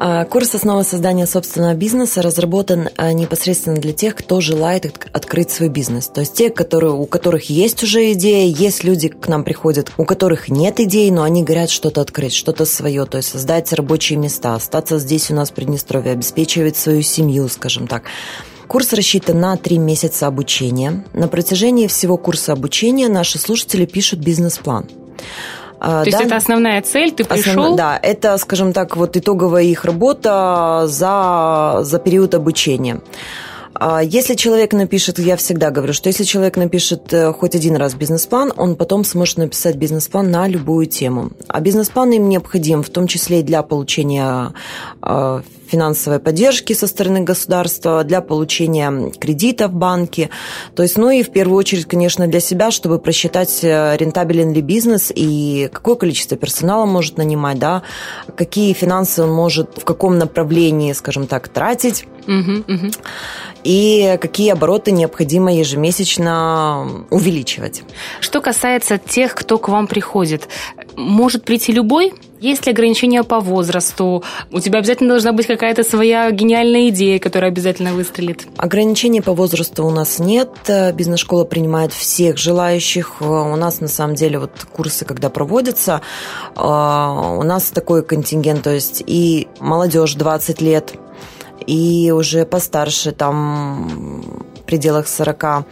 А, 0.00 0.24
курс 0.26 0.54
«Основа 0.54 0.84
создания 0.84 1.26
собственного 1.26 1.74
бизнеса» 1.74 2.22
разработан 2.22 2.88
а, 2.96 3.12
непосредственно 3.12 3.78
для 3.78 3.92
тех, 3.92 4.14
кто 4.14 4.40
желает 4.40 4.86
открыть 5.12 5.50
свой 5.50 5.68
бизнес. 5.68 6.06
То 6.06 6.20
есть 6.20 6.34
те, 6.34 6.50
которые, 6.50 6.92
у 6.92 7.04
которых 7.06 7.50
есть 7.50 7.82
уже 7.82 8.12
идея, 8.12 8.46
есть 8.46 8.84
люди 8.84 9.08
к 9.08 9.26
нам 9.26 9.42
приходят, 9.42 9.90
у 9.96 10.04
которых 10.04 10.48
нет 10.48 10.78
идей, 10.78 11.10
но 11.10 11.24
они 11.24 11.42
говорят 11.42 11.70
что-то 11.70 12.00
открыть, 12.00 12.32
что-то 12.32 12.64
свое, 12.64 13.06
то 13.06 13.16
есть 13.16 13.30
создать 13.30 13.72
рабочие 13.72 14.20
места, 14.20 14.54
остаться 14.54 15.00
здесь 15.00 15.32
у 15.32 15.34
нас 15.34 15.50
в 15.50 15.54
Приднестровье, 15.54 16.12
обеспечивать 16.12 16.76
свою 16.76 17.02
семью, 17.02 17.48
скажем 17.48 17.88
так. 17.88 18.04
Курс 18.68 18.92
рассчитан 18.92 19.40
на 19.40 19.56
три 19.56 19.78
месяца 19.78 20.28
обучения. 20.28 21.04
На 21.12 21.26
протяжении 21.26 21.88
всего 21.88 22.16
курса 22.16 22.52
обучения 22.52 23.08
наши 23.08 23.38
слушатели 23.38 23.84
пишут 23.84 24.20
бизнес-план. 24.20 24.88
А, 25.80 26.04
То 26.04 26.10
да? 26.10 26.16
есть 26.18 26.26
это 26.26 26.36
основная 26.36 26.82
цель, 26.82 27.12
ты 27.12 27.24
пришел? 27.24 27.62
Основ... 27.62 27.76
Да, 27.76 27.98
это, 28.02 28.36
скажем 28.38 28.72
так, 28.72 28.96
вот 28.96 29.16
итоговая 29.16 29.62
их 29.62 29.84
работа 29.84 30.84
за, 30.86 31.78
за 31.82 31.98
период 31.98 32.34
обучения. 32.34 33.00
А, 33.74 34.02
если 34.02 34.34
человек 34.34 34.72
напишет, 34.72 35.18
я 35.18 35.36
всегда 35.36 35.70
говорю, 35.70 35.92
что 35.92 36.08
если 36.08 36.24
человек 36.24 36.56
напишет 36.56 37.12
э, 37.12 37.32
хоть 37.32 37.54
один 37.54 37.76
раз 37.76 37.94
бизнес-план, 37.94 38.52
он 38.56 38.74
потом 38.74 39.04
сможет 39.04 39.38
написать 39.38 39.76
бизнес-план 39.76 40.30
на 40.30 40.48
любую 40.48 40.86
тему. 40.86 41.30
А 41.46 41.60
бизнес-план 41.60 42.10
им 42.12 42.28
необходим, 42.28 42.82
в 42.82 42.90
том 42.90 43.06
числе 43.06 43.40
и 43.40 43.42
для 43.44 43.62
получения 43.62 44.52
а, 45.00 45.42
финансовой 45.68 46.18
поддержки 46.18 46.72
со 46.72 46.86
стороны 46.86 47.20
государства, 47.20 48.04
для 48.04 48.20
получения 48.20 49.10
кредита 49.18 49.68
в 49.68 49.72
банке. 49.72 50.30
То 50.74 50.82
есть, 50.82 50.96
ну 50.96 51.10
и 51.10 51.22
в 51.22 51.30
первую 51.30 51.58
очередь, 51.58 51.86
конечно, 51.86 52.26
для 52.26 52.40
себя, 52.40 52.70
чтобы 52.70 52.98
просчитать, 52.98 53.60
э, 53.62 53.96
рентабелен 53.96 54.52
ли 54.52 54.62
бизнес 54.62 55.12
и 55.14 55.68
какое 55.72 55.96
количество 55.96 56.36
персонала 56.36 56.86
может 56.86 57.18
нанимать, 57.18 57.58
да, 57.58 57.82
какие 58.36 58.72
финансы 58.72 59.22
он 59.22 59.30
может 59.30 59.78
в 59.78 59.84
каком 59.84 60.18
направлении, 60.18 60.92
скажем 60.92 61.26
так, 61.26 61.48
тратить. 61.48 62.06
Угу, 62.26 62.74
угу. 62.74 62.90
И 63.64 64.18
какие 64.20 64.50
обороты 64.50 64.92
необходимо 64.92 65.52
ежемесячно 65.52 67.06
увеличивать. 67.10 67.82
Что 68.20 68.40
касается 68.40 68.98
тех, 68.98 69.34
кто 69.34 69.58
к 69.58 69.68
вам 69.68 69.86
приходит, 69.86 70.48
может 70.98 71.44
прийти 71.44 71.72
любой? 71.72 72.12
Есть 72.40 72.66
ли 72.66 72.72
ограничения 72.72 73.24
по 73.24 73.40
возрасту? 73.40 74.22
У 74.52 74.60
тебя 74.60 74.78
обязательно 74.78 75.10
должна 75.10 75.32
быть 75.32 75.46
какая-то 75.46 75.82
своя 75.82 76.30
гениальная 76.30 76.88
идея, 76.88 77.18
которая 77.18 77.50
обязательно 77.50 77.92
выстрелит? 77.92 78.46
Ограничений 78.56 79.20
по 79.20 79.32
возрасту 79.32 79.84
у 79.84 79.90
нас 79.90 80.18
нет. 80.18 80.50
Бизнес-школа 80.94 81.44
принимает 81.44 81.92
всех 81.92 82.36
желающих. 82.38 83.20
У 83.20 83.56
нас, 83.56 83.80
на 83.80 83.88
самом 83.88 84.14
деле, 84.14 84.38
вот 84.38 84.50
курсы, 84.72 85.04
когда 85.04 85.30
проводятся, 85.30 86.02
а, 86.54 87.36
у 87.38 87.42
нас 87.42 87.70
такой 87.70 88.04
контингент, 88.04 88.62
то 88.62 88.70
есть 88.70 89.02
и 89.06 89.48
молодежь 89.60 90.14
20 90.14 90.60
лет, 90.60 90.94
и 91.66 92.12
уже 92.14 92.44
постарше, 92.44 93.12
там 93.12 94.22
в 94.56 94.62
пределах 94.62 95.08
40 95.08 95.64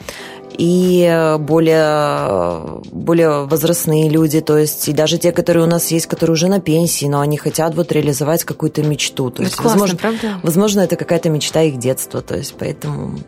и 0.52 1.36
более, 1.38 2.80
более 2.90 3.46
возрастные 3.46 4.08
люди, 4.08 4.40
то 4.40 4.56
есть 4.56 4.88
и 4.88 4.92
даже 4.92 5.18
те, 5.18 5.32
которые 5.32 5.64
у 5.64 5.68
нас 5.68 5.90
есть, 5.90 6.06
которые 6.06 6.34
уже 6.34 6.48
на 6.48 6.60
пенсии, 6.60 7.06
но 7.06 7.20
они 7.20 7.36
хотят 7.36 7.74
вот 7.74 7.92
реализовать 7.92 8.44
какую-то 8.44 8.82
мечту. 8.82 9.30
То 9.30 9.42
есть, 9.42 9.56
классно, 9.56 9.80
возможно, 9.80 9.98
правда? 9.98 10.40
возможно, 10.42 10.80
это 10.80 10.96
какая-то 10.96 11.28
мечта 11.28 11.62
их 11.62 11.78
детства, 11.78 12.22
то 12.22 12.36
есть 12.36 12.54
поэтому 12.58 13.18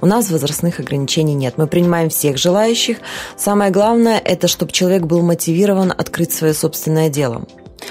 у 0.00 0.06
нас 0.06 0.30
возрастных 0.30 0.80
ограничений 0.80 1.34
нет. 1.34 1.54
Мы 1.56 1.66
принимаем 1.66 2.08
всех 2.08 2.38
желающих. 2.38 2.98
Самое 3.36 3.70
главное, 3.70 4.18
это 4.18 4.48
чтобы 4.48 4.72
человек 4.72 5.02
был 5.02 5.22
мотивирован 5.22 5.92
открыть 5.96 6.32
свое 6.32 6.54
собственное 6.54 7.08
дело. 7.08 7.46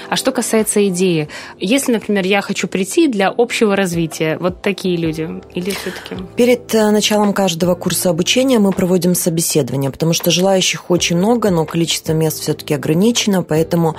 А 0.08 0.16
что 0.16 0.32
касается 0.32 0.86
идеи, 0.88 1.28
если, 1.58 1.92
например, 1.92 2.24
я 2.24 2.40
хочу 2.40 2.68
прийти 2.68 3.08
для 3.08 3.28
общего 3.28 3.76
развития, 3.76 4.36
вот 4.38 4.62
такие 4.62 4.96
люди 4.96 5.28
или 5.54 5.70
все-таки? 5.70 6.22
Перед 6.36 6.74
э, 6.74 6.90
началом 6.90 7.32
каждого 7.32 7.74
курса 7.74 8.10
обучения 8.10 8.58
мы 8.58 8.72
проводим 8.72 9.14
собеседование, 9.14 9.90
потому 9.90 10.12
что 10.12 10.30
желающих 10.30 10.90
очень 10.90 11.16
много, 11.16 11.50
но 11.50 11.64
количество 11.64 12.12
мест 12.12 12.40
все-таки 12.40 12.74
ограничено, 12.74 13.42
поэтому 13.42 13.96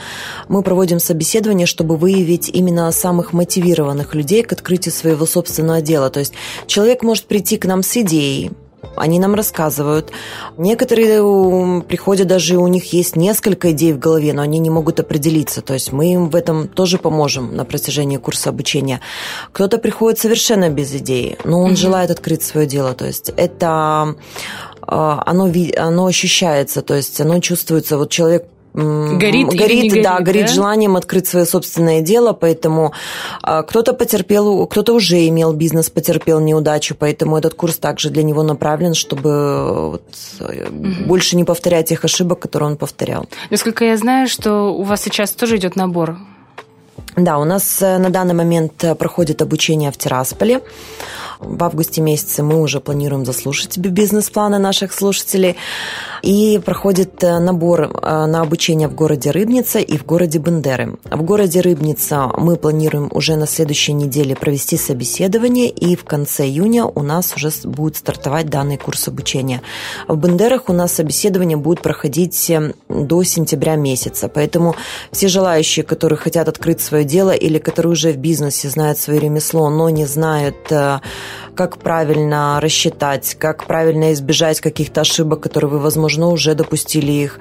мы 0.48 0.64
проводим 0.64 1.00
собеседование, 1.00 1.68
чтобы 1.68 1.98
выявить 1.98 2.50
именно 2.50 2.92
самых 2.92 3.34
мотивированных 3.34 4.16
людей 4.16 4.44
к 4.44 4.54
открытию 4.54 4.94
своего 4.94 5.26
собственного 5.26 5.82
дела. 5.82 6.10
То 6.10 6.20
есть 6.20 6.34
человек 6.68 7.04
может 7.04 7.26
прийти 7.26 7.58
к 7.58 7.66
нам 7.66 7.84
с 7.84 7.98
идеей, 7.98 8.52
они 8.96 9.20
нам 9.20 9.36
рассказывают. 9.36 10.12
Некоторые 10.58 11.82
приходят 11.82 12.28
даже, 12.28 12.58
у 12.58 12.68
них 12.68 12.94
есть 12.94 13.16
несколько 13.16 13.72
идей 13.72 13.94
в 13.94 14.00
голове, 14.00 14.34
но 14.34 14.42
они 14.42 14.60
не 14.60 14.70
могут 14.70 15.00
определиться. 15.00 15.62
То 15.62 15.74
есть 15.74 15.92
мы 15.92 16.14
им 16.14 16.30
в 16.30 16.36
этом 16.36 16.68
тоже 16.68 16.98
поможем 16.98 17.56
на 17.56 17.66
протяжении 17.66 18.18
курса 18.18 18.50
обучения. 18.50 19.02
Кто-то 19.52 19.78
приходит 19.78 20.20
совершенно 20.20 20.70
без 20.70 20.94
идеи, 20.96 21.38
но 21.44 21.62
он 21.62 21.72
mm-hmm. 21.72 21.78
желает 21.78 22.12
открыть 22.12 22.44
свое 22.44 22.68
дело. 22.68 22.94
То 22.94 23.06
есть 23.06 23.32
это 23.36 24.16
а, 24.82 25.24
оно, 25.26 25.52
оно 25.78 26.06
ощущается, 26.06 26.82
то 26.82 26.96
есть 26.96 27.22
оно 27.22 27.40
чувствуется. 27.40 27.98
Вот 27.98 28.10
человек 28.10 28.48
Горит, 28.74 29.48
горит, 29.48 29.92
горит, 29.92 30.04
да, 30.04 30.20
горит 30.20 30.48
да? 30.48 30.54
желанием 30.54 30.96
открыть 30.96 31.28
свое 31.28 31.46
собственное 31.46 32.02
дело, 32.02 32.34
поэтому 32.34 32.94
а, 33.42 33.64
кто-то 33.64 33.94
потерпел, 33.94 34.68
кто-то 34.68 34.94
уже 34.94 35.28
имел 35.28 35.54
бизнес, 35.54 35.90
потерпел 35.90 36.40
неудачу, 36.40 36.96
поэтому 36.98 37.38
этот 37.38 37.56
курс 37.56 37.80
также 37.80 38.12
для 38.12 38.22
него 38.22 38.44
направлен, 38.44 38.94
чтобы 38.94 39.92
вот, 39.92 40.04
угу. 40.40 41.08
больше 41.08 41.36
не 41.36 41.44
повторять 41.44 41.90
тех 41.90 42.06
ошибок, 42.06 42.40
которые 42.40 42.70
он 42.70 42.78
повторял. 42.78 43.26
Насколько 43.50 43.86
я 43.86 43.98
знаю, 43.98 44.28
что 44.28 44.74
у 44.74 44.84
вас 44.84 45.02
сейчас 45.02 45.32
тоже 45.32 45.58
идет 45.58 45.76
набор. 45.76 46.18
Да, 47.16 47.38
у 47.40 47.44
нас 47.44 47.82
э, 47.82 47.98
на 47.98 48.10
данный 48.10 48.34
момент 48.34 48.84
э, 48.84 48.96
проходит 48.96 49.42
обучение 49.42 49.92
в 49.92 49.98
Тирасполе. 49.98 50.62
В 51.40 51.64
августе 51.64 52.02
месяце 52.02 52.44
мы 52.44 52.62
уже 52.62 52.82
планируем 52.82 53.26
заслушать 53.26 53.78
бизнес-планы 53.78 54.60
наших 54.60 54.92
слушателей. 54.92 55.56
И 56.22 56.60
проходит 56.66 57.24
э, 57.24 57.40
набор 57.40 57.84
э, 57.84 58.26
на 58.26 58.42
обучение 58.42 58.90
в 58.90 58.94
городе 58.94 59.32
Рыбница 59.32 59.80
и 59.80 59.98
в 59.98 60.06
городе 60.06 60.38
Бендеры. 60.38 60.98
В 61.10 61.22
городе 61.22 61.62
Рыбница 61.62 62.30
мы 62.38 62.58
планируем 62.58 63.10
уже 63.14 63.38
на 63.38 63.48
следующей 63.48 63.94
неделе 63.94 64.36
провести 64.36 64.76
собеседование, 64.76 65.70
и 65.70 65.96
в 65.96 66.04
конце 66.04 66.44
июня 66.46 66.84
у 66.84 67.02
нас 67.04 67.34
уже 67.38 67.52
будет 67.64 67.96
стартовать 67.96 68.50
данный 68.50 68.76
курс 68.76 69.08
обучения. 69.08 69.62
В 70.10 70.18
Бендерах 70.18 70.68
у 70.68 70.74
нас 70.74 70.92
собеседование 70.92 71.56
будет 71.56 71.82
проходить 71.82 72.50
э, 72.50 72.74
до 72.90 73.24
сентября 73.24 73.78
месяца, 73.78 74.28
поэтому 74.28 74.76
все 75.14 75.30
желающие, 75.30 75.86
которые 75.86 76.18
хотят 76.18 76.50
открыть 76.50 76.82
свое 76.82 77.06
дело 77.06 77.32
или 77.32 77.60
которые 77.60 77.94
уже 77.94 78.12
в 78.12 78.18
бизнесе 78.18 78.68
знают 78.68 78.98
свое 78.98 79.22
ремесло, 79.22 79.70
но 79.70 79.90
не 79.90 80.06
знают 80.06 80.58
как 81.56 81.78
правильно 81.78 82.60
рассчитать, 82.62 83.36
как 83.40 83.66
правильно 83.66 84.14
избежать 84.14 84.62
каких-то 84.62 85.02
ошибок, 85.02 85.42
которые 85.42 85.72
вы, 85.72 85.80
возможно, 85.80 86.30
уже 86.30 86.56
допустили 86.56 87.12
их. 87.12 87.40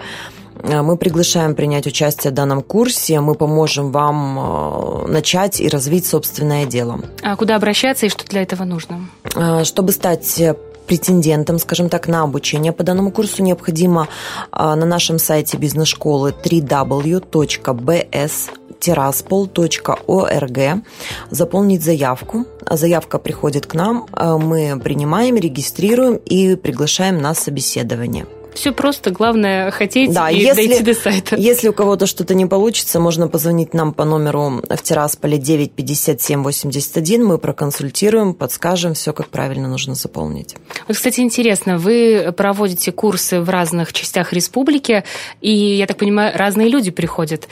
Э, 0.63 0.83
мы 0.83 0.97
приглашаем 0.97 1.55
принять 1.55 1.87
участие 1.87 2.31
в 2.31 2.35
данном 2.35 2.63
курсе. 2.63 3.21
Мы 3.21 3.35
поможем 3.35 3.93
вам 3.93 4.39
э, 4.39 5.07
начать 5.09 5.61
и 5.61 5.69
развить 5.69 6.07
собственное 6.07 6.67
дело. 6.67 7.01
А 7.23 7.37
куда 7.37 7.57
обращаться 7.57 8.07
и 8.07 8.09
что 8.09 8.25
для 8.27 8.43
этого 8.43 8.65
нужно? 8.65 9.09
Э, 9.35 9.65
чтобы 9.65 9.93
стать 9.93 10.43
претендентом, 10.89 11.61
скажем 11.61 11.89
так, 11.89 12.09
на 12.09 12.23
обучение 12.23 12.73
по 12.73 12.83
данному 12.83 13.13
курсу, 13.13 13.45
необходимо 13.45 14.09
на 14.53 14.75
нашем 14.75 15.21
сайте 15.21 15.57
бизнес-школы 15.57 16.35
www.bs 16.43 18.33
tiraspol.org 18.81 20.83
заполнить 21.31 21.83
заявку. 21.83 22.47
Заявка 22.71 23.19
приходит 23.19 23.67
к 23.67 23.75
нам, 23.75 24.07
мы 24.13 24.81
принимаем, 24.83 25.37
регистрируем 25.37 26.17
и 26.17 26.57
приглашаем 26.57 27.21
на 27.21 27.35
собеседование. 27.35 28.27
Все 28.59 28.73
просто, 28.73 29.13
главное 29.13 29.71
хотеть 29.71 30.13
да, 30.13 30.31
и 30.31 30.39
если, 30.39 30.67
дойти 30.67 30.83
до 30.83 30.95
сайта. 30.95 31.37
Если 31.37 31.69
у 31.69 31.73
кого-то 31.73 32.07
что-то 32.07 32.35
не 32.35 32.47
получится, 32.47 32.99
можно 32.99 33.29
позвонить 33.29 33.73
нам 33.73 33.93
по 33.93 34.05
номеру 34.05 34.61
в 34.69 34.83
Тирасполе 34.83 35.39
95781. 35.39 37.25
Мы 37.25 37.39
проконсультируем, 37.39 38.35
подскажем 38.35 38.95
все, 38.95 39.13
как 39.13 39.29
правильно 39.29 39.69
нужно 39.69 39.95
заполнить. 39.95 40.57
Вот, 40.89 40.97
кстати, 40.97 41.21
интересно, 41.21 41.79
вы 41.79 42.35
проводите 42.37 42.91
курсы 42.91 43.41
в 43.41 43.49
разных 43.49 43.93
частях 43.93 44.33
республики, 44.33 45.05
и, 45.41 45.53
я 45.53 45.87
так 45.87 45.97
понимаю, 45.97 46.33
разные 46.37 46.69
люди 46.69 46.91
приходят. 46.91 47.49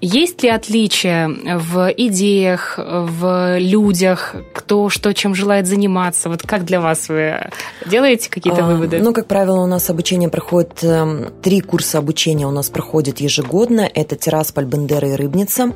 Есть 0.00 0.42
ли 0.42 0.48
отличия 0.48 1.28
в 1.28 1.94
идеях, 1.96 2.74
в 2.78 3.58
людях, 3.58 4.34
кто 4.54 4.88
что 4.88 5.14
чем 5.14 5.36
желает 5.36 5.68
заниматься? 5.68 6.28
Вот 6.28 6.42
как 6.42 6.64
для 6.64 6.80
вас 6.80 7.08
вы 7.08 7.50
делаете 7.86 8.28
какие-то 8.28 8.64
а, 8.64 8.66
выводы? 8.66 8.98
Ну, 8.98 9.12
как 9.12 9.26
правило, 9.26 9.60
у 9.60 9.66
нас 9.66 9.88
обучение 9.88 10.28
проходит 10.28 10.47
проходит, 10.48 10.82
эм, 10.82 11.26
три 11.42 11.60
курса 11.60 11.98
обучения 11.98 12.46
у 12.46 12.50
нас 12.50 12.70
проходит 12.70 13.20
ежегодно. 13.20 13.88
Это 13.94 14.16
Тирасполь, 14.16 14.64
Бендера 14.64 15.08
и 15.08 15.12
Рыбница. 15.12 15.72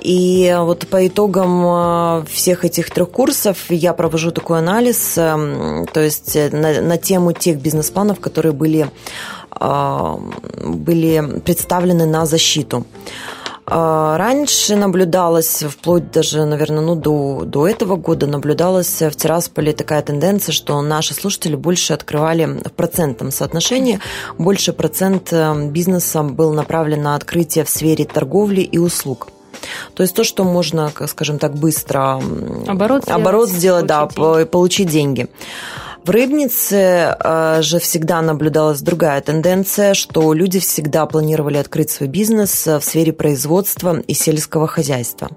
И 0.00 0.54
вот 0.58 0.88
по 0.88 1.06
итогам 1.06 1.64
э, 1.64 2.24
всех 2.28 2.64
этих 2.64 2.90
трех 2.90 3.10
курсов 3.10 3.70
я 3.70 3.92
провожу 3.92 4.32
такой 4.32 4.58
анализ, 4.58 5.16
эм, 5.16 5.86
то 5.92 6.00
есть 6.00 6.34
э, 6.34 6.50
на, 6.50 6.80
на 6.80 6.98
тему 6.98 7.32
тех 7.32 7.58
бизнес-планов, 7.58 8.18
которые 8.18 8.52
были, 8.52 8.90
э, 9.60 10.16
были 10.64 11.40
представлены 11.44 12.06
на 12.06 12.26
защиту. 12.26 12.84
А, 13.74 14.18
раньше 14.18 14.76
наблюдалось, 14.76 15.62
вплоть 15.62 16.10
даже, 16.10 16.44
наверное, 16.44 16.82
ну, 16.82 16.94
до, 16.94 17.44
до 17.46 17.66
этого 17.66 17.96
года, 17.96 18.26
наблюдалась 18.26 19.00
в 19.00 19.12
Тирасполе 19.12 19.72
такая 19.72 20.02
тенденция, 20.02 20.52
что 20.52 20.80
наши 20.82 21.14
слушатели 21.14 21.56
больше 21.56 21.94
открывали 21.94 22.44
в 22.44 22.72
процентном 22.72 23.30
соотношении, 23.30 23.98
больше 24.36 24.74
процент 24.74 25.32
э, 25.32 25.68
бизнеса 25.70 26.22
был 26.22 26.52
направлен 26.52 27.02
на 27.02 27.14
открытие 27.14 27.64
в 27.64 27.70
сфере 27.70 28.04
торговли 28.04 28.60
и 28.60 28.76
услуг. 28.76 29.28
То 29.94 30.02
есть 30.02 30.14
то, 30.14 30.22
что 30.22 30.44
можно, 30.44 30.92
скажем 31.06 31.38
так, 31.38 31.54
быстро 31.54 32.20
оборот, 32.66 33.08
оборот 33.08 33.48
сделать, 33.48 33.86
да, 33.86 34.06
деньги. 34.06 34.44
получить 34.44 34.88
деньги. 34.88 35.28
В 36.04 36.10
Рыбнице 36.10 37.16
э, 37.16 37.62
же 37.62 37.78
всегда 37.78 38.22
наблюдалась 38.22 38.80
другая 38.80 39.20
тенденция, 39.20 39.94
что 39.94 40.32
люди 40.32 40.58
всегда 40.58 41.06
планировали 41.06 41.58
открыть 41.58 41.90
свой 41.90 42.08
бизнес 42.08 42.66
э, 42.66 42.80
в 42.80 42.84
сфере 42.84 43.12
производства 43.12 44.00
и 44.00 44.12
сельского 44.12 44.66
хозяйства. 44.66 45.30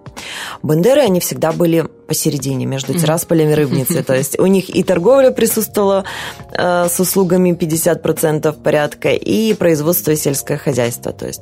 Бендеры, 0.64 1.02
они 1.02 1.20
всегда 1.20 1.52
были 1.52 1.86
посередине, 2.06 2.66
между 2.66 2.94
Тирасполем 2.94 3.50
и 3.50 3.54
Рыбницей. 3.54 4.04
То 4.04 4.16
есть 4.16 4.40
у 4.40 4.46
них 4.46 4.70
и 4.70 4.84
торговля 4.84 5.32
присутствовала 5.32 6.06
э, 6.52 6.88
с 6.90 7.00
услугами 7.00 7.52
50% 7.52 8.54
порядка, 8.62 9.10
и 9.10 9.54
производство 9.54 10.12
и 10.12 10.16
сельское 10.16 10.58
хозяйство. 10.58 11.12
То 11.12 11.28
есть 11.28 11.42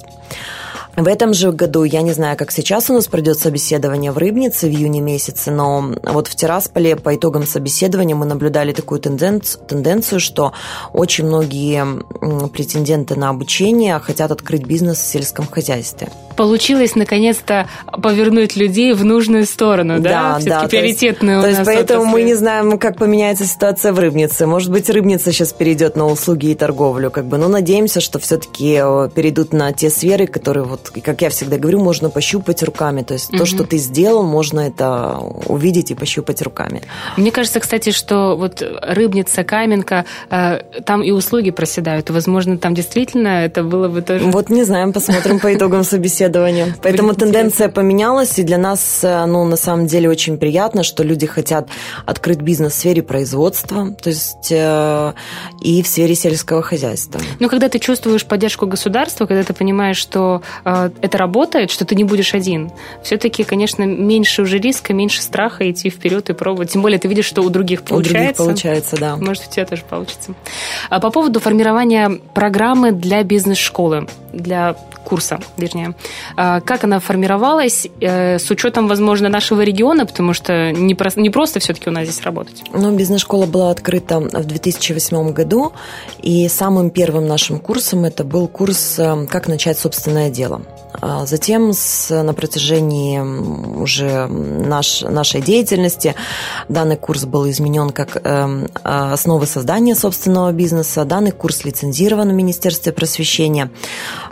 в 0.96 1.08
этом 1.08 1.34
же 1.34 1.52
году, 1.52 1.84
я 1.84 2.04
не 2.04 2.12
знаю, 2.12 2.38
как 2.38 2.52
сейчас 2.52 2.90
у 2.92 2.94
нас 2.94 3.08
пройдет 3.08 3.40
собеседование 3.40 4.12
в 4.12 4.20
Рыбнице 4.20 4.68
в 4.68 4.70
июне 4.70 5.02
месяце, 5.02 5.50
но 5.50 5.92
вот 6.04 6.28
в 6.28 6.36
Тирасполе 6.36 6.96
по 6.96 7.16
итогам 7.16 7.48
собеседования 7.48 8.16
мы 8.16 8.28
наблюдали 8.28 8.74
такую 8.74 9.02
тенденцию, 9.02 9.64
тенденцию 9.66 10.20
что 10.20 10.54
очень 10.94 11.26
многие 11.26 11.84
претенденты 12.50 13.16
на 13.16 13.30
обучение 13.30 13.98
хотят 14.00 14.32
открыть 14.32 14.68
бизнес 14.68 15.00
в 15.00 15.06
сельском 15.06 15.48
хозяйстве. 15.48 16.10
Получилось 16.36 16.96
наконец-то 16.96 17.68
повернуть 17.92 18.56
людей 18.56 18.94
в 18.94 19.04
нужную 19.04 19.46
сторону, 19.46 20.00
да? 20.00 20.38
Да, 20.38 20.46
да. 20.46 20.53
Приоритетную 20.70 21.42
то 21.42 21.48
есть, 21.48 21.64
то 21.64 21.72
есть 21.72 21.88
поэтому 21.88 22.06
мы 22.06 22.24
не 22.24 22.36
знаем, 22.36 22.78
как 22.78 22.98
поменяется 22.98 23.46
ситуация 23.46 23.94
в 23.94 24.00
Рыбнице. 24.00 24.46
Может 24.46 24.72
быть, 24.72 24.90
Рыбница 24.90 25.32
сейчас 25.32 25.54
перейдет 25.54 25.96
на 25.96 26.06
услуги 26.06 26.48
и 26.48 26.56
торговлю, 26.56 27.10
как 27.10 27.26
бы. 27.26 27.38
Но 27.38 27.48
надеемся, 27.48 28.02
что 28.02 28.20
все-таки 28.20 28.80
э, 28.82 29.10
перейдут 29.14 29.54
на 29.54 29.72
те 29.72 29.90
сферы, 29.90 30.28
которые 30.28 30.64
вот 30.64 30.74
вот, 30.74 31.04
как 31.04 31.22
я 31.22 31.30
всегда 31.30 31.58
говорю, 31.58 31.80
можно 31.80 32.10
пощупать 32.10 32.64
руками. 32.64 33.04
То 33.04 33.14
есть 33.14 33.30
угу. 33.30 33.38
то, 33.38 33.46
что 33.46 33.64
ты 33.64 33.78
сделал, 33.78 34.24
можно 34.24 34.62
это 34.62 35.18
увидеть 35.48 35.92
и 35.92 35.96
пощупать 35.96 36.42
руками. 36.42 36.82
Мне 37.18 37.32
кажется, 37.32 37.60
кстати, 37.60 37.92
что 37.92 38.36
вот 38.36 38.62
Рыбница, 38.82 39.44
Каменка, 39.44 40.06
э, 40.30 40.60
там 40.86 41.04
и 41.04 41.12
услуги 41.12 41.52
проседают. 41.52 42.10
Возможно, 42.10 42.58
там 42.58 42.74
действительно 42.74 43.46
это 43.46 43.64
было 43.64 43.88
бы 43.88 44.02
тоже... 44.02 44.26
Вот 44.26 44.50
не 44.50 44.64
знаем, 44.64 44.94
посмотрим 44.94 45.40
по 45.40 45.54
итогам 45.54 45.84
собеседования. 45.84 46.76
Поэтому 46.84 47.14
тенденция 47.14 47.70
поменялась, 47.70 48.40
и 48.40 48.44
для 48.44 48.58
нас, 48.58 49.00
э, 49.04 49.26
ну, 49.26 49.46
на 49.46 49.58
самом 49.58 49.88
деле, 49.88 50.10
очень 50.10 50.38
приятно, 50.44 50.84
что 50.84 51.04
люди 51.04 51.26
хотят 51.26 51.70
открыть 52.06 52.42
бизнес 52.42 52.74
в 52.74 52.76
сфере 52.76 53.02
производства, 53.02 53.92
то 53.92 54.10
есть 54.10 54.52
э, 54.52 55.14
и 55.62 55.82
в 55.82 55.88
сфере 55.88 56.16
сельского 56.16 56.62
хозяйства. 56.62 57.22
Ну, 57.40 57.48
когда 57.48 57.70
ты 57.70 57.80
чувствуешь 57.80 58.26
поддержку 58.26 58.68
государства, 58.68 59.26
когда 59.26 59.46
ты 59.46 59.54
понимаешь, 59.54 59.96
что 59.96 60.42
а, 60.66 60.92
это 61.02 61.18
работает, 61.18 61.72
что 61.72 61.86
ты 61.86 61.96
не 61.96 62.04
будешь 62.04 62.34
один. 62.34 62.72
Все-таки, 63.04 63.46
конечно, 63.46 63.84
меньше 63.84 64.42
уже 64.42 64.58
риска, 64.58 64.94
меньше 64.94 65.22
страха 65.22 65.72
идти 65.72 65.90
вперед 65.90 66.30
и 66.30 66.34
пробовать. 66.34 66.72
Тем 66.72 66.82
более 66.82 67.00
ты 67.00 67.08
видишь, 67.08 67.26
что 67.26 67.42
у 67.42 67.50
других 67.50 67.84
получается. 67.84 68.12
У 68.12 68.14
других 68.14 68.36
получается, 68.36 68.98
да. 69.00 69.16
Может, 69.16 69.48
у 69.48 69.50
тебя 69.50 69.66
тоже 69.66 69.84
получится. 69.90 70.34
А 70.90 71.00
по 71.00 71.10
поводу 71.10 71.40
формирования 71.40 72.20
программы 72.34 72.92
для 72.92 73.24
бизнес-школы, 73.24 74.10
для 74.34 74.76
курса, 75.04 75.40
вернее. 75.58 75.96
А 76.36 76.62
как 76.62 76.84
она 76.84 77.00
формировалась 77.00 77.88
э, 78.02 78.40
с 78.40 78.50
учетом, 78.50 78.88
возможно, 78.88 79.30
нашего 79.30 79.62
региона, 79.62 80.06
потому 80.06 80.34
что 80.34 80.72
не, 80.72 80.96
про, 80.96 81.12
не 81.16 81.30
просто 81.30 81.60
все-таки 81.60 81.90
у 81.90 81.94
нас 81.94 82.08
здесь 82.08 82.22
работать? 82.24 82.64
Ну, 82.74 82.96
бизнес-школа 82.96 83.46
была 83.46 83.72
открыта 83.72 84.20
в 84.20 84.46
2008 84.46 85.34
году, 85.34 85.74
и 86.22 86.48
самым 86.48 86.90
первым 86.90 87.28
нашим 87.28 87.60
курсом 87.60 88.06
это 88.06 88.24
был 88.24 88.48
курс 88.48 89.00
э, 89.00 89.26
«Как 89.30 89.48
начать 89.48 89.78
собственное 89.78 90.30
дело». 90.30 90.62
А 91.02 91.26
затем 91.26 91.74
с, 91.74 92.10
на 92.24 92.34
протяжении 92.34 93.20
уже 93.20 94.28
наш, 94.28 95.02
нашей 95.02 95.42
деятельности 95.42 96.16
данный 96.70 96.98
курс 96.98 97.26
был 97.26 97.50
изменен 97.50 97.90
как 97.90 98.18
э, 98.24 98.68
основы 98.84 99.46
создания 99.46 99.96
собственного 99.96 100.52
бизнеса. 100.52 101.06
Данный 101.06 101.32
курс 101.32 101.66
лицензирован 101.66 102.30
в 102.30 102.34
Министерстве 102.34 102.92
просвещения. 102.92 103.72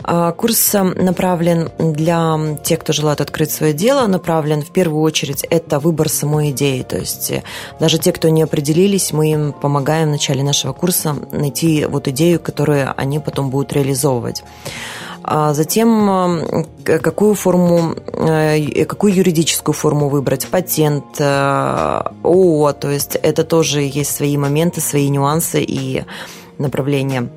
А 0.04 0.32
курс 0.32 0.72
направлен 0.72 1.70
для 1.78 2.56
тех, 2.62 2.80
кто 2.80 2.92
желает 2.92 3.20
открыть 3.20 3.50
свое 3.50 3.72
дело, 3.72 4.06
направлен 4.06 4.62
в 4.62 4.70
первую 4.70 5.02
очередь 5.02 5.44
это 5.50 5.78
выбор 5.78 6.08
самой 6.08 6.50
идеи. 6.50 6.82
То 6.82 6.98
есть 6.98 7.30
э, 7.30 7.42
даже 7.80 7.98
те, 7.98 8.12
кто 8.12 8.28
не 8.28 8.42
определились, 8.42 9.12
мы 9.12 9.32
им 9.32 9.52
помогаем 9.52 10.08
в 10.08 10.12
начале 10.12 10.42
нашего 10.42 10.72
курса 10.72 11.16
найти 11.32 11.84
вот 11.86 12.08
идею, 12.08 12.40
которую 12.40 12.92
они 12.96 13.18
потом 13.18 13.50
будут 13.50 13.72
реализовывать. 13.72 14.42
А 15.24 15.54
затем 15.54 16.66
какую 16.84 17.34
форму, 17.34 17.94
э, 18.12 18.84
какую 18.86 19.14
юридическую 19.14 19.74
форму 19.74 20.08
выбрать, 20.08 20.48
патент, 20.48 21.04
э, 21.18 22.02
ООО, 22.24 22.72
то 22.72 22.90
есть 22.90 23.16
это 23.16 23.44
тоже 23.44 23.82
есть 23.82 24.16
свои 24.16 24.36
моменты, 24.36 24.80
свои 24.80 25.08
нюансы 25.08 25.62
и 25.62 26.04
направления. 26.58 27.28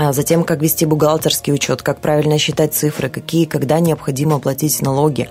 а 0.00 0.12
затем, 0.12 0.44
как 0.44 0.62
вести 0.62 0.86
бухгалтерский 0.86 1.52
учет, 1.52 1.82
как 1.82 1.98
правильно 2.00 2.38
считать 2.38 2.72
цифры, 2.72 3.08
какие, 3.08 3.46
когда 3.46 3.80
необходимо 3.80 4.38
платить 4.38 4.80
налоги, 4.80 5.28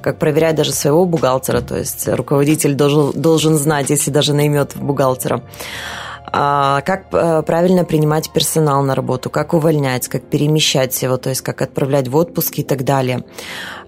как 0.00 0.18
проверять 0.18 0.56
даже 0.56 0.72
своего 0.72 1.04
бухгалтера, 1.04 1.60
то 1.60 1.76
есть 1.76 2.08
руководитель 2.08 2.74
должен, 2.74 3.12
должен 3.12 3.56
знать, 3.56 3.90
если 3.90 4.10
даже 4.10 4.34
наймет 4.34 4.76
бухгалтера 4.76 5.42
как 6.30 7.06
э, 7.12 7.42
правильно 7.42 7.84
принимать 7.84 8.30
персонал 8.32 8.82
на 8.82 8.94
работу, 8.94 9.30
как 9.30 9.54
увольнять, 9.54 10.08
как 10.08 10.22
перемещать 10.22 11.00
его, 11.02 11.16
то 11.16 11.30
есть 11.30 11.42
как 11.42 11.62
отправлять 11.62 12.08
в 12.08 12.16
отпуск 12.16 12.58
и 12.58 12.62
так 12.62 12.84
далее, 12.84 13.24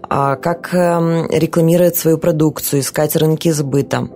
а, 0.03 0.37
как 0.37 0.75
эм, 0.75 1.29
рекламировать 1.31 1.97
свою 1.97 2.19
продукцию, 2.19 2.81
искать 2.81 3.17
рынки 3.17 3.51
сбыта, 3.51 4.09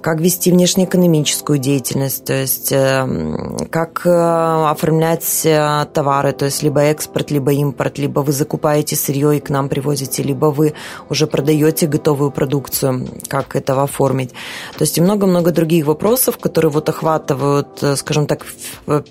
как 0.00 0.20
вести 0.20 0.50
внешнеэкономическую 0.50 1.58
деятельность, 1.58 2.24
то 2.24 2.32
есть 2.32 2.72
эм, 2.72 3.56
как 3.70 4.02
э, 4.06 4.10
оформлять 4.10 5.42
э, 5.44 5.86
товары, 5.92 6.32
то 6.32 6.44
есть 6.44 6.62
либо 6.62 6.80
экспорт, 6.82 7.30
либо 7.30 7.52
импорт, 7.52 7.98
либо 7.98 8.20
вы 8.20 8.32
закупаете 8.32 8.96
сырье 8.96 9.36
и 9.36 9.40
к 9.40 9.50
нам 9.50 9.68
привозите, 9.68 10.22
либо 10.22 10.46
вы 10.46 10.74
уже 11.10 11.26
продаете 11.26 11.86
готовую 11.86 12.30
продукцию, 12.30 13.08
как 13.28 13.56
это 13.56 13.82
оформить. 13.82 14.30
То 14.76 14.82
есть 14.82 14.98
и 14.98 15.00
много-много 15.00 15.50
других 15.50 15.86
вопросов, 15.86 16.38
которые 16.38 16.70
вот 16.70 16.88
охватывают, 16.88 17.82
э, 17.82 17.96
скажем 17.96 18.26
так, 18.26 18.46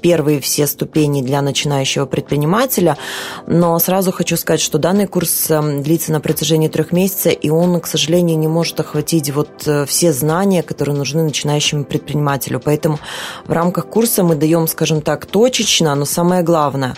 первые 0.02 0.40
все 0.40 0.68
ступени 0.68 1.22
для 1.22 1.42
начинающего 1.42 2.06
предпринимателя. 2.06 2.98
Но 3.46 3.78
сразу 3.80 4.12
хочу 4.12 4.38
сказать, 4.38 4.62
что 4.62 4.78
данный 4.78 5.08
курс 5.08 5.50
эм, 5.52 5.84
длится 5.84 6.12
на 6.12 6.22
протяжении 6.22 6.68
трех 6.68 6.92
месяцев, 6.92 7.34
и 7.42 7.50
он, 7.50 7.80
к 7.82 7.88
сожалению, 7.88 8.38
не 8.38 8.48
может 8.48 8.80
охватить 8.80 9.32
вот 9.32 9.68
все 9.88 10.14
знания, 10.14 10.64
которые 10.64 10.87
нужны 10.94 11.24
начинающему 11.24 11.86
предпринимателю. 11.86 12.60
Поэтому 12.60 13.00
в 13.46 13.52
рамках 13.52 13.88
курса 13.88 14.24
мы 14.24 14.36
даем, 14.36 14.68
скажем 14.68 15.02
так, 15.02 15.26
точечно, 15.26 15.96
но 15.96 16.06
самое 16.06 16.44
главное, 16.44 16.96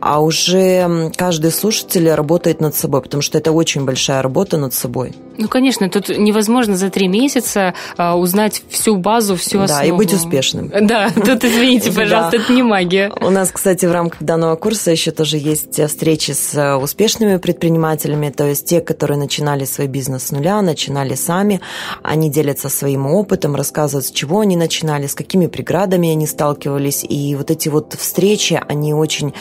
а 0.00 0.20
уже 0.20 1.10
каждый 1.16 1.50
слушатель 1.50 2.10
работает 2.10 2.60
над 2.60 2.74
собой, 2.74 3.02
потому 3.02 3.22
что 3.22 3.38
это 3.38 3.52
очень 3.52 3.84
большая 3.84 4.22
работа 4.22 4.56
над 4.56 4.74
собой. 4.74 5.14
Ну, 5.38 5.46
конечно, 5.46 5.88
тут 5.88 6.08
невозможно 6.08 6.76
за 6.76 6.90
три 6.90 7.06
месяца 7.06 7.72
а, 7.96 8.16
узнать 8.16 8.60
всю 8.70 8.96
базу, 8.96 9.36
всю 9.36 9.60
основу. 9.60 9.82
Да, 9.82 9.86
и 9.86 9.92
быть 9.92 10.12
успешным. 10.12 10.70
Да, 10.88 11.10
тут 11.10 11.44
извините, 11.44 11.92
пожалуйста, 11.96 12.38
это 12.38 12.52
не 12.52 12.62
магия. 12.62 13.12
У 13.20 13.30
нас, 13.30 13.52
кстати, 13.52 13.86
в 13.86 13.92
рамках 13.92 14.22
данного 14.22 14.56
курса 14.56 14.90
еще 14.90 15.12
тоже 15.12 15.36
есть 15.36 15.80
встречи 15.80 16.32
с 16.32 16.54
э, 16.54 16.74
успешными 16.74 17.36
предпринимателями, 17.36 18.30
то 18.30 18.46
есть 18.46 18.64
те, 18.66 18.80
которые 18.80 19.18
начинали 19.18 19.64
свой 19.64 19.86
бизнес 19.86 20.24
с 20.24 20.30
нуля, 20.32 20.60
начинали 20.60 21.14
сами, 21.14 21.60
они 22.02 22.30
делятся 22.30 22.68
своим 22.68 23.06
опытом, 23.06 23.54
рассказывают, 23.54 24.06
с 24.06 24.10
чего 24.10 24.40
они 24.40 24.56
начинали, 24.56 25.06
с 25.06 25.14
какими 25.14 25.46
преградами 25.46 26.10
они 26.10 26.26
сталкивались, 26.26 27.04
и 27.08 27.36
вот 27.36 27.50
эти 27.50 27.68
вот 27.68 27.94
встречи, 27.94 28.60
они 28.66 28.92
очень 28.92 29.34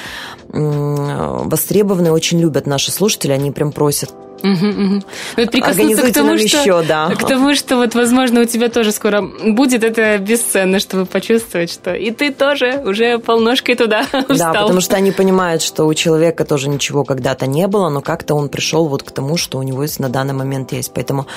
востребованы, 0.50 2.12
очень 2.12 2.40
любят 2.40 2.68
наши 2.68 2.92
слушатели, 2.92 3.32
они 3.32 3.52
прям 3.52 3.72
просят 3.72 4.14
Угу, 4.44 4.68
угу. 4.68 5.04
Вот 5.38 5.52
прикоснуться 5.52 6.04
к 6.04 6.14
тому, 6.14 6.38
что, 6.38 6.58
еще, 6.60 6.84
да. 6.84 7.10
к 7.10 7.28
тому, 7.28 7.56
что 7.56 7.78
вот, 7.78 7.96
возможно, 7.96 8.42
у 8.42 8.46
тебя 8.46 8.70
тоже 8.70 8.92
скоро 8.92 9.22
будет, 9.22 9.84
это 9.84 10.18
бесценно, 10.18 10.80
чтобы 10.80 11.06
почувствовать, 11.06 11.72
что 11.72 11.94
и 11.94 12.12
ты 12.12 12.32
тоже 12.32 12.82
уже 12.86 13.20
полножкой 13.20 13.76
туда 13.76 14.06
Да, 14.30 14.54
потому 14.54 14.82
что 14.82 14.96
они 14.96 15.12
понимают, 15.12 15.62
что 15.62 15.86
у 15.86 15.94
человека 15.94 16.46
тоже 16.46 16.70
ничего 16.70 17.04
когда-то 17.04 17.48
не 17.48 17.68
было, 17.68 17.90
но 17.90 18.02
как-то 18.02 18.36
он 18.36 18.50
пришел 18.50 18.88
вот 18.88 19.04
к 19.04 19.12
тому, 19.12 19.38
что 19.38 19.58
у 19.58 19.64
него 19.64 19.84
есть 19.84 20.00
на 20.00 20.10
данный 20.10 20.34
момент 20.34 20.72
есть. 20.74 20.92
Поэтому 20.94 21.28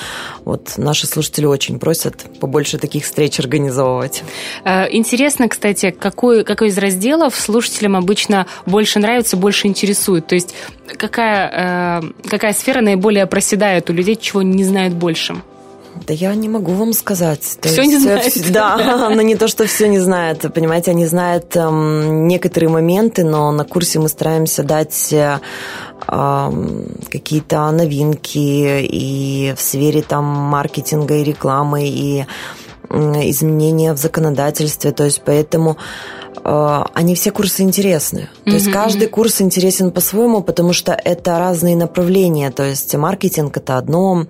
вот 0.45 0.75
наши 0.77 1.07
слушатели 1.07 1.47
очень 1.47 1.79
просят 1.79 2.17
побольше 2.41 2.79
таких 2.79 3.05
встреч 3.05 3.39
организовывать. 3.41 4.23
Э, 4.65 4.87
интересно, 4.91 5.49
кстати, 5.49 5.91
какой, 5.91 6.45
какой 6.45 6.69
из 6.69 6.79
разделов 6.79 7.35
слушателям 7.35 7.97
обычно 7.97 8.47
больше 8.67 8.99
нравится, 8.99 9.37
больше 9.37 9.67
интересует? 9.67 10.27
То 10.27 10.35
есть 10.35 10.55
какая, 10.97 12.03
э, 12.03 12.29
какая 12.29 12.53
сфера 12.53 12.81
наиболее 12.91 13.27
проседает 13.27 13.91
у 13.91 13.93
людей, 13.93 14.17
чего 14.17 14.43
не 14.43 14.65
знают 14.65 14.95
больше? 14.95 15.37
Да 16.07 16.15
я 16.15 16.35
не 16.35 16.49
могу 16.49 16.73
вам 16.73 16.93
сказать. 16.93 17.59
То 17.61 17.69
все 17.69 17.83
есть, 17.83 17.93
не 17.93 17.99
знает. 17.99 18.53
Да, 18.53 19.11
но 19.15 19.23
не 19.23 19.37
то, 19.37 19.49
что 19.49 19.67
все 19.67 19.89
не 19.89 19.99
знают. 19.99 20.41
Понимаете, 20.55 20.93
они 20.93 21.07
знают 21.07 21.57
эм, 21.57 22.27
некоторые 22.29 22.71
моменты, 22.71 23.25
но 23.25 23.51
на 23.53 23.65
курсе 23.65 23.99
мы 23.99 24.09
стараемся 24.09 24.63
дать 24.63 25.13
э, 25.13 25.39
какие-то 26.07 27.71
новинки 27.71 28.83
и 28.83 29.55
в 29.57 29.61
сфере 29.61 30.03
там 30.03 30.25
маркетинга 30.25 31.17
и 31.17 31.25
рекламы, 31.25 31.89
и 31.89 32.25
изменения 32.91 33.93
в 33.93 33.97
законодательстве. 33.97 34.93
То 34.93 35.05
есть 35.05 35.23
поэтому 35.25 35.77
Э, 36.45 36.85
они 36.95 37.15
все 37.15 37.31
курсы 37.31 37.63
интересны. 37.63 38.29
То 38.45 38.53
есть 38.53 38.71
каждый 38.71 39.09
курс 39.09 39.41
интересен 39.41 39.91
по-своему, 39.91 40.43
потому 40.43 40.73
что 40.73 40.93
это 40.93 41.39
разные 41.39 41.77
направления. 41.77 42.51
То 42.51 42.65
есть 42.65 42.95
маркетинг 42.95 43.57
это 43.57 43.77
одно, 43.77 44.27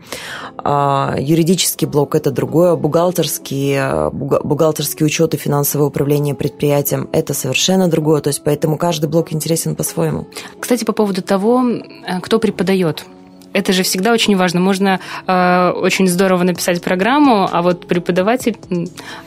а, 0.56 1.16
юридический 1.18 1.86
блок 1.86 2.14
это 2.14 2.30
другое, 2.30 2.76
бухгалтерский, 2.76 4.10
бухгалтерский 4.10 5.06
учет 5.06 5.34
и 5.34 5.38
финансовое 5.38 5.86
управление 5.86 6.34
предприятием 6.34 7.08
это 7.12 7.34
совершенно 7.34 7.88
другое. 7.88 8.20
То 8.20 8.28
есть 8.28 8.42
поэтому 8.44 8.76
каждый 8.76 9.08
блок 9.08 9.32
интересен 9.32 9.76
по-своему. 9.76 10.26
Кстати, 10.58 10.84
по 10.84 10.92
поводу 10.92 11.22
того, 11.22 11.64
э, 11.64 12.20
кто 12.20 12.38
преподает 12.38 13.04
это 13.52 13.72
же 13.72 13.82
всегда 13.82 14.12
очень 14.12 14.36
важно. 14.36 14.60
Можно 14.60 15.00
э, 15.26 15.70
очень 15.70 16.08
здорово 16.08 16.44
написать 16.44 16.82
программу, 16.82 17.48
а 17.50 17.62
вот 17.62 17.86
преподаватель... 17.86 18.56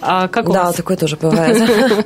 А 0.02 0.28
как 0.28 0.46
да, 0.46 0.66
вас? 0.66 0.76
такое 0.76 0.98
тоже 0.98 1.18
бывает. 1.18 1.58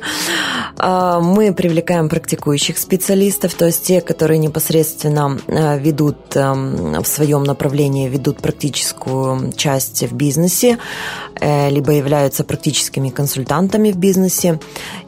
А, 0.80 1.18
мы 1.18 1.52
привлекаем 1.52 2.08
практикующих 2.08 2.78
специалистов, 2.78 3.54
то 3.54 3.66
есть 3.66 3.84
те, 3.84 4.00
которые 4.00 4.38
непосредственно 4.38 5.36
э, 5.48 5.78
ведут 5.80 6.36
эм, 6.36 7.02
в 7.02 7.06
своем 7.06 7.42
направлении, 7.42 8.08
ведут 8.08 8.40
практическую 8.40 9.52
часть 9.56 10.04
в 10.04 10.14
бизнесе, 10.14 10.78
э, 11.40 11.68
либо 11.70 11.90
являются 11.92 12.44
практическими 12.44 13.08
консультантами 13.08 13.90
в 13.90 13.96
бизнесе. 13.96 14.60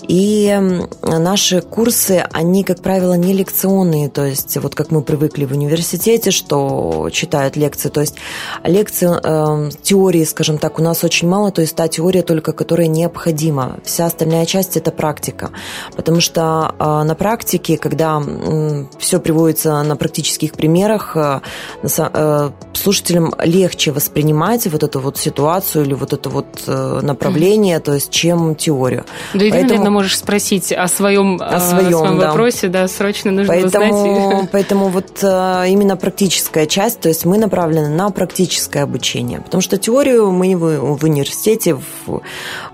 И 0.08 0.58
наши 1.02 1.60
курсы, 1.60 2.24
они, 2.32 2.64
как 2.64 2.82
правило, 2.82 3.14
не 3.14 3.32
лекционные, 3.32 4.08
то 4.08 4.24
есть 4.24 4.56
вот 4.56 4.74
как 4.74 4.90
мы 4.90 5.02
привыкли 5.02 5.44
в 5.44 5.52
университете, 5.52 6.32
что 6.32 6.99
читают 7.08 7.56
лекции, 7.56 7.88
то 7.88 8.00
есть 8.00 8.16
лекции, 8.64 9.10
э, 9.10 9.70
теории, 9.82 10.24
скажем 10.24 10.58
так, 10.58 10.78
у 10.78 10.82
нас 10.82 11.04
очень 11.04 11.28
мало, 11.28 11.50
то 11.50 11.62
есть 11.62 11.76
та 11.76 11.88
теория 11.88 12.22
только, 12.22 12.52
которая 12.52 12.86
необходима. 12.86 13.78
Вся 13.84 14.06
остальная 14.06 14.46
часть– 14.46 14.76
это 14.78 14.90
практика, 14.90 15.50
потому 15.96 16.20
что 16.20 16.74
э, 16.78 17.02
на 17.04 17.14
практике, 17.14 17.76
когда 17.76 18.20
э, 18.20 18.84
все 18.98 19.20
приводится 19.20 19.82
на 19.82 19.96
практических 19.96 20.52
примерах, 20.52 21.16
э, 21.16 21.40
э, 21.82 22.50
слушателям 22.72 23.34
легче 23.42 23.92
воспринимать 23.92 24.66
вот 24.66 24.82
эту 24.82 25.00
вот 25.00 25.16
ситуацию 25.16 25.84
или 25.84 25.94
вот 25.94 26.12
это 26.12 26.28
вот 26.30 26.46
э, 26.66 27.00
направление, 27.02 27.78
mm-hmm. 27.78 27.82
то 27.82 27.94
есть, 27.94 28.10
чем 28.10 28.54
теорию. 28.54 29.04
Да 29.34 29.44
и 29.44 29.50
Поэтому 29.50 29.90
можешь 29.90 30.18
спросить 30.18 30.72
о 30.72 30.88
своем, 30.88 31.40
о 31.40 31.60
своем, 31.60 31.86
о 31.86 31.90
своем 31.90 32.18
да. 32.18 32.28
вопросе, 32.28 32.68
да, 32.68 32.88
срочно 32.88 33.30
нужно 33.30 33.52
поэтому, 33.52 34.32
узнать. 34.32 34.50
Поэтому 34.52 34.88
вот 34.88 35.22
э, 35.22 35.64
именно 35.68 35.96
практическая 35.96 36.66
часть, 36.66 36.89
то 36.96 37.08
есть 37.08 37.24
мы 37.24 37.38
направлены 37.38 37.88
на 37.88 38.10
практическое 38.10 38.82
обучение, 38.82 39.40
потому 39.40 39.60
что 39.60 39.76
теорию 39.78 40.30
мы 40.30 40.56
в, 40.56 40.96
в 40.96 41.04
университете, 41.04 41.74
в, 41.74 42.22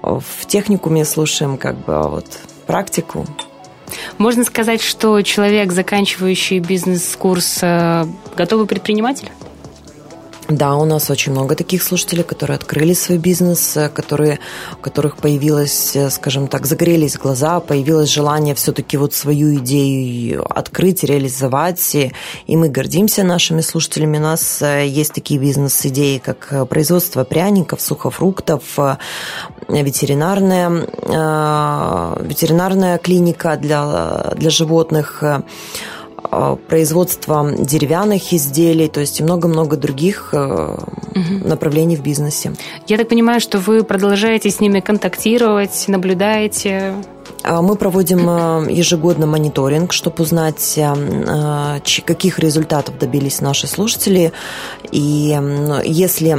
в 0.02 0.46
техникуме 0.46 1.04
слушаем 1.04 1.56
как 1.58 1.76
бы, 1.84 1.94
а 1.94 2.08
вот 2.08 2.26
практику. 2.66 3.26
Можно 4.18 4.44
сказать, 4.44 4.82
что 4.82 5.20
человек, 5.22 5.72
заканчивающий 5.72 6.58
бизнес-курс, 6.58 7.58
э, 7.62 8.06
готовый 8.36 8.66
предприниматель? 8.66 9.30
Да, 10.48 10.76
у 10.76 10.84
нас 10.84 11.10
очень 11.10 11.32
много 11.32 11.56
таких 11.56 11.82
слушателей, 11.82 12.22
которые 12.22 12.54
открыли 12.54 12.94
свой 12.94 13.18
бизнес, 13.18 13.76
э, 13.76 13.88
которые, 13.88 14.38
у 14.74 14.76
которых 14.76 15.16
появилось, 15.16 15.96
э, 15.96 16.08
скажем 16.08 16.46
так, 16.46 16.66
загорелись 16.66 17.16
глаза, 17.16 17.58
появилось 17.58 18.08
желание 18.10 18.54
все-таки 18.54 18.96
вот 18.96 19.12
свою 19.12 19.56
идею 19.56 20.46
открыть, 20.48 21.02
реализовать. 21.02 21.96
И 21.96 22.56
мы 22.56 22.68
гордимся 22.68 23.24
нашими 23.24 23.60
слушателями. 23.60 24.18
У 24.18 24.20
нас 24.20 24.62
э, 24.62 24.86
есть 24.86 25.14
такие 25.14 25.40
бизнес-идеи, 25.40 26.18
как 26.18 26.68
производство 26.68 27.24
пряников, 27.24 27.80
сухофруктов, 27.80 28.62
ветеринарная, 29.68 30.70
ветеринарная 32.22 32.98
клиника 32.98 33.56
для, 33.56 34.32
для 34.36 34.50
животных, 34.50 35.24
производство 36.68 37.50
деревянных 37.58 38.32
изделий, 38.32 38.88
то 38.88 39.00
есть 39.00 39.20
и 39.20 39.22
много-много 39.22 39.76
других 39.76 40.32
угу. 40.32 41.48
направлений 41.48 41.96
в 41.96 42.02
бизнесе. 42.02 42.52
Я 42.86 42.96
так 42.98 43.08
понимаю, 43.08 43.40
что 43.40 43.58
вы 43.58 43.84
продолжаете 43.84 44.50
с 44.50 44.60
ними 44.60 44.80
контактировать, 44.80 45.84
наблюдаете? 45.88 46.94
А, 47.42 47.62
мы 47.62 47.76
проводим 47.76 48.28
э, 48.28 48.72
ежегодно 48.72 49.26
мониторинг, 49.26 49.92
чтобы 49.92 50.24
узнать, 50.24 50.74
э, 50.76 50.94
э, 50.94 52.00
каких 52.04 52.38
результатов 52.40 52.98
добились 52.98 53.40
наши 53.40 53.68
слушатели, 53.68 54.32
и 54.90 55.38
если 55.84 56.38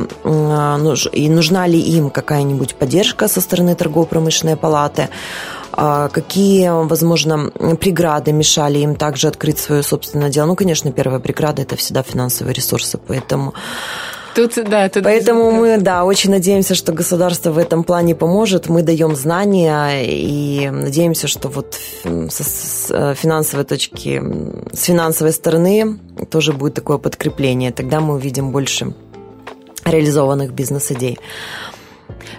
и 1.13 1.29
нужна 1.29 1.67
ли 1.67 1.79
им 1.79 2.09
какая-нибудь 2.09 2.75
поддержка 2.75 3.27
со 3.27 3.41
стороны 3.41 3.75
торгово-промышленной 3.75 4.57
палаты, 4.57 5.09
какие, 5.77 6.69
возможно, 6.87 7.51
преграды 7.79 8.31
мешали 8.31 8.79
им 8.79 8.95
также 8.95 9.27
открыть 9.27 9.59
свое 9.59 9.83
собственное 9.83 10.29
дело. 10.29 10.47
Ну, 10.47 10.55
конечно, 10.55 10.91
первая 10.91 11.19
преграда– 11.19 11.61
это 11.63 11.75
всегда 11.75 12.01
финансовые 12.01 12.53
ресурсы, 12.53 12.97
поэтому 12.97 13.53
Тут, 14.37 14.53
да, 14.69 14.87
тут 14.87 15.03
Поэтому 15.03 15.49
мы, 15.49 15.79
да, 15.79 16.05
очень 16.05 16.29
надеемся, 16.29 16.75
что 16.75 16.93
государство 16.93 17.49
в 17.49 17.57
этом 17.57 17.83
плане 17.83 18.13
поможет. 18.13 18.69
Мы 18.69 18.83
даем 18.83 19.15
знания 19.15 20.03
и 20.03 20.69
надеемся, 20.69 21.27
что 21.27 21.49
вот 21.49 21.75
с 22.03 22.91
э, 22.91 23.15
финансовой 23.15 23.65
точки, 23.65 24.21
с 24.73 24.83
финансовой 24.83 25.33
стороны 25.33 25.97
тоже 26.29 26.53
будет 26.53 26.75
такое 26.75 26.99
подкрепление. 26.99 27.71
Тогда 27.71 27.99
мы 27.99 28.13
увидим 28.13 28.51
больше 28.51 28.93
реализованных 29.85 30.53
бизнес-идей. 30.53 31.17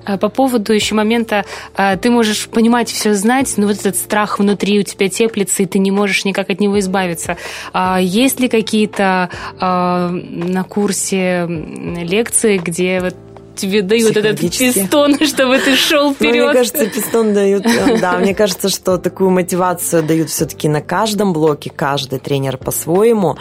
А, 0.04 0.16
по 0.18 0.28
поводу 0.28 0.72
еще 0.72 0.94
момента, 0.94 1.44
а, 1.74 1.96
ты 1.96 2.10
можешь 2.10 2.48
понимать, 2.48 2.90
все 2.90 3.14
знать, 3.14 3.54
но 3.56 3.66
вот 3.66 3.76
этот 3.76 3.96
страх 3.96 4.38
внутри 4.38 4.80
у 4.80 4.82
тебя 4.82 5.08
теплится, 5.08 5.62
и 5.62 5.66
ты 5.66 5.78
не 5.78 5.90
можешь 5.90 6.24
никак 6.24 6.50
от 6.50 6.60
него 6.60 6.78
избавиться. 6.78 7.36
А, 7.72 7.98
есть 8.00 8.40
ли 8.40 8.48
какие-то 8.48 9.30
на 9.60 10.64
курсе 10.68 11.46
лекции, 11.48 12.58
где 12.58 13.00
вот 13.00 13.14
тебе 13.58 13.82
дают 13.82 14.16
этот 14.16 14.40
пистон, 14.40 15.18
чтобы 15.26 15.58
ты 15.58 15.74
шел 15.76 16.14
вперед. 16.14 16.36
Ну, 16.36 16.44
мне 16.44 16.54
кажется, 16.54 16.86
пистон 16.86 17.34
дают, 17.34 17.64
да, 18.00 18.18
мне 18.18 18.34
кажется, 18.34 18.68
что 18.68 18.96
такую 18.98 19.30
мотивацию 19.30 20.02
дают 20.02 20.30
все-таки 20.30 20.68
на 20.68 20.80
каждом 20.80 21.32
блоке, 21.32 21.70
каждый 21.74 22.18
тренер 22.18 22.56
по-своему. 22.56 23.36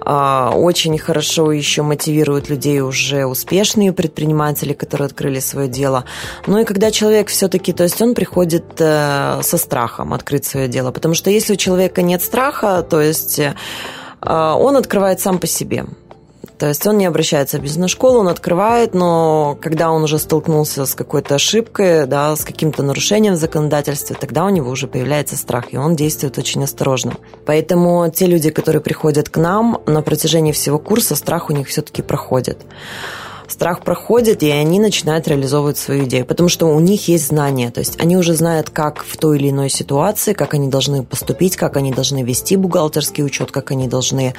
А, 0.00 0.52
очень 0.54 0.96
хорошо 0.98 1.52
еще 1.52 1.82
мотивируют 1.82 2.48
людей 2.48 2.80
уже 2.80 3.26
успешные 3.26 3.92
предприниматели, 3.92 4.72
которые 4.72 5.06
открыли 5.06 5.40
свое 5.40 5.68
дело. 5.68 6.04
Ну 6.46 6.58
и 6.58 6.64
когда 6.64 6.90
человек 6.90 7.28
все-таки, 7.28 7.72
то 7.72 7.82
есть 7.82 8.00
он 8.00 8.14
приходит 8.14 8.64
э, 8.78 9.40
со 9.42 9.58
страхом 9.58 10.14
открыть 10.14 10.44
свое 10.44 10.68
дело, 10.68 10.92
потому 10.92 11.14
что 11.14 11.30
если 11.30 11.54
у 11.54 11.56
человека 11.56 12.02
нет 12.02 12.22
страха, 12.22 12.86
то 12.88 13.00
есть 13.00 13.38
э, 13.38 13.54
он 14.20 14.76
открывает 14.76 15.20
сам 15.20 15.38
по 15.38 15.46
себе. 15.46 15.84
То 16.58 16.68
есть 16.68 16.86
он 16.86 16.96
не 16.96 17.04
обращается 17.04 17.58
в 17.58 17.62
бизнес-школу, 17.62 18.20
он 18.20 18.28
открывает, 18.28 18.94
но 18.94 19.58
когда 19.60 19.90
он 19.90 20.04
уже 20.04 20.18
столкнулся 20.18 20.86
с 20.86 20.94
какой-то 20.94 21.34
ошибкой, 21.34 22.06
да, 22.06 22.34
с 22.34 22.44
каким-то 22.44 22.82
нарушением 22.82 23.34
в 23.34 23.38
законодательстве, 23.38 24.16
тогда 24.18 24.44
у 24.46 24.48
него 24.48 24.70
уже 24.70 24.86
появляется 24.86 25.36
страх, 25.36 25.74
и 25.74 25.76
он 25.76 25.96
действует 25.96 26.38
очень 26.38 26.64
осторожно. 26.64 27.14
Поэтому 27.44 28.10
те 28.10 28.26
люди, 28.26 28.50
которые 28.50 28.80
приходят 28.80 29.28
к 29.28 29.36
нам 29.36 29.82
на 29.86 30.00
протяжении 30.00 30.52
всего 30.52 30.78
курса, 30.78 31.14
страх 31.14 31.50
у 31.50 31.52
них 31.52 31.68
все-таки 31.68 32.00
проходит 32.00 32.58
страх 33.48 33.82
проходит, 33.82 34.42
и 34.42 34.50
они 34.50 34.80
начинают 34.80 35.28
реализовывать 35.28 35.78
свою 35.78 36.04
идею, 36.04 36.26
потому 36.26 36.48
что 36.48 36.66
у 36.66 36.80
них 36.80 37.08
есть 37.08 37.28
знания, 37.28 37.70
то 37.70 37.80
есть 37.80 38.00
они 38.00 38.16
уже 38.16 38.34
знают, 38.34 38.70
как 38.70 39.04
в 39.04 39.16
той 39.16 39.38
или 39.38 39.50
иной 39.50 39.70
ситуации, 39.70 40.32
как 40.32 40.54
они 40.54 40.68
должны 40.68 41.02
поступить, 41.02 41.56
как 41.56 41.76
они 41.76 41.92
должны 41.92 42.22
вести 42.22 42.56
бухгалтерский 42.56 43.24
учет, 43.24 43.50
как 43.50 43.70
они 43.70 43.88
должны 43.88 44.34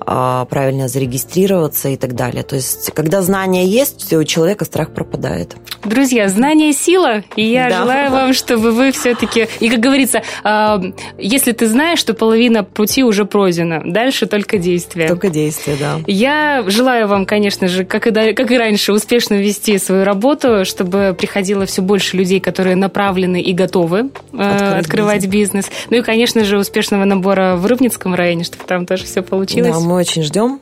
а, 0.00 0.46
правильно 0.46 0.88
зарегистрироваться 0.88 1.88
и 1.88 1.96
так 1.96 2.14
далее. 2.14 2.42
То 2.42 2.56
есть, 2.56 2.90
когда 2.94 3.20
знания 3.22 3.66
есть, 3.66 4.12
у 4.12 4.24
человека 4.24 4.64
страх 4.64 4.94
пропадает. 4.94 5.56
Друзья, 5.84 6.28
знание– 6.28 6.72
сила, 6.78 7.22
и 7.36 7.44
я 7.44 7.68
да. 7.68 7.78
желаю 7.78 8.10
вам, 8.10 8.32
чтобы 8.32 8.72
вы 8.72 8.90
все-таки... 8.92 9.48
И, 9.60 9.68
как 9.68 9.80
говорится, 9.80 10.22
а, 10.44 10.80
если 11.18 11.52
ты 11.52 11.66
знаешь, 11.68 11.98
что 11.98 12.14
половина 12.14 12.64
пути 12.64 13.04
уже 13.04 13.24
пройдена, 13.24 13.82
дальше 13.84 14.26
только 14.26 14.58
действие. 14.58 15.08
Только 15.08 15.28
действие, 15.28 15.76
да. 15.78 15.98
Я 16.06 16.64
желаю 16.66 17.06
вам, 17.06 17.26
конечно 17.26 17.68
же, 17.68 17.84
как 17.84 18.06
и, 18.06 18.10
как 18.38 18.52
и 18.52 18.56
раньше, 18.56 18.92
успешно 18.92 19.34
вести 19.34 19.76
свою 19.78 20.04
работу, 20.04 20.64
чтобы 20.64 21.12
приходило 21.18 21.66
все 21.66 21.82
больше 21.82 22.16
людей, 22.16 22.38
которые 22.38 22.76
направлены 22.76 23.42
и 23.42 23.52
готовы 23.52 24.10
э, 24.32 24.78
открывать 24.78 25.26
бизнес. 25.26 25.66
бизнес. 25.66 25.86
Ну 25.90 25.96
и, 25.96 26.02
конечно 26.02 26.44
же, 26.44 26.56
успешного 26.56 27.04
набора 27.04 27.56
в 27.56 27.66
Рыбницком 27.66 28.14
районе, 28.14 28.44
чтобы 28.44 28.62
там 28.62 28.86
тоже 28.86 29.06
все 29.06 29.22
получилось. 29.22 29.72
Да, 29.72 29.80
мы 29.80 29.96
очень 29.96 30.22
ждем. 30.22 30.60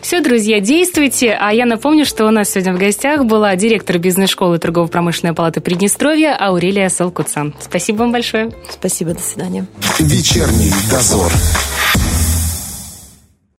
Все, 0.00 0.20
друзья, 0.20 0.60
действуйте. 0.60 1.36
А 1.40 1.52
я 1.52 1.66
напомню, 1.66 2.04
что 2.04 2.26
у 2.26 2.30
нас 2.30 2.50
сегодня 2.50 2.74
в 2.74 2.78
гостях 2.78 3.24
была 3.24 3.54
директор 3.56 3.98
бизнес-школы 3.98 4.58
торгово-промышленной 4.58 5.34
палаты 5.34 5.60
Приднестровья 5.60 6.36
Аурелия 6.36 6.88
Солкуцан. 6.88 7.54
Спасибо 7.60 7.98
вам 7.98 8.12
большое. 8.12 8.50
Спасибо, 8.68 9.14
до 9.14 9.22
свидания. 9.22 9.66
Вечерний 9.98 10.72
дозор. 10.90 11.30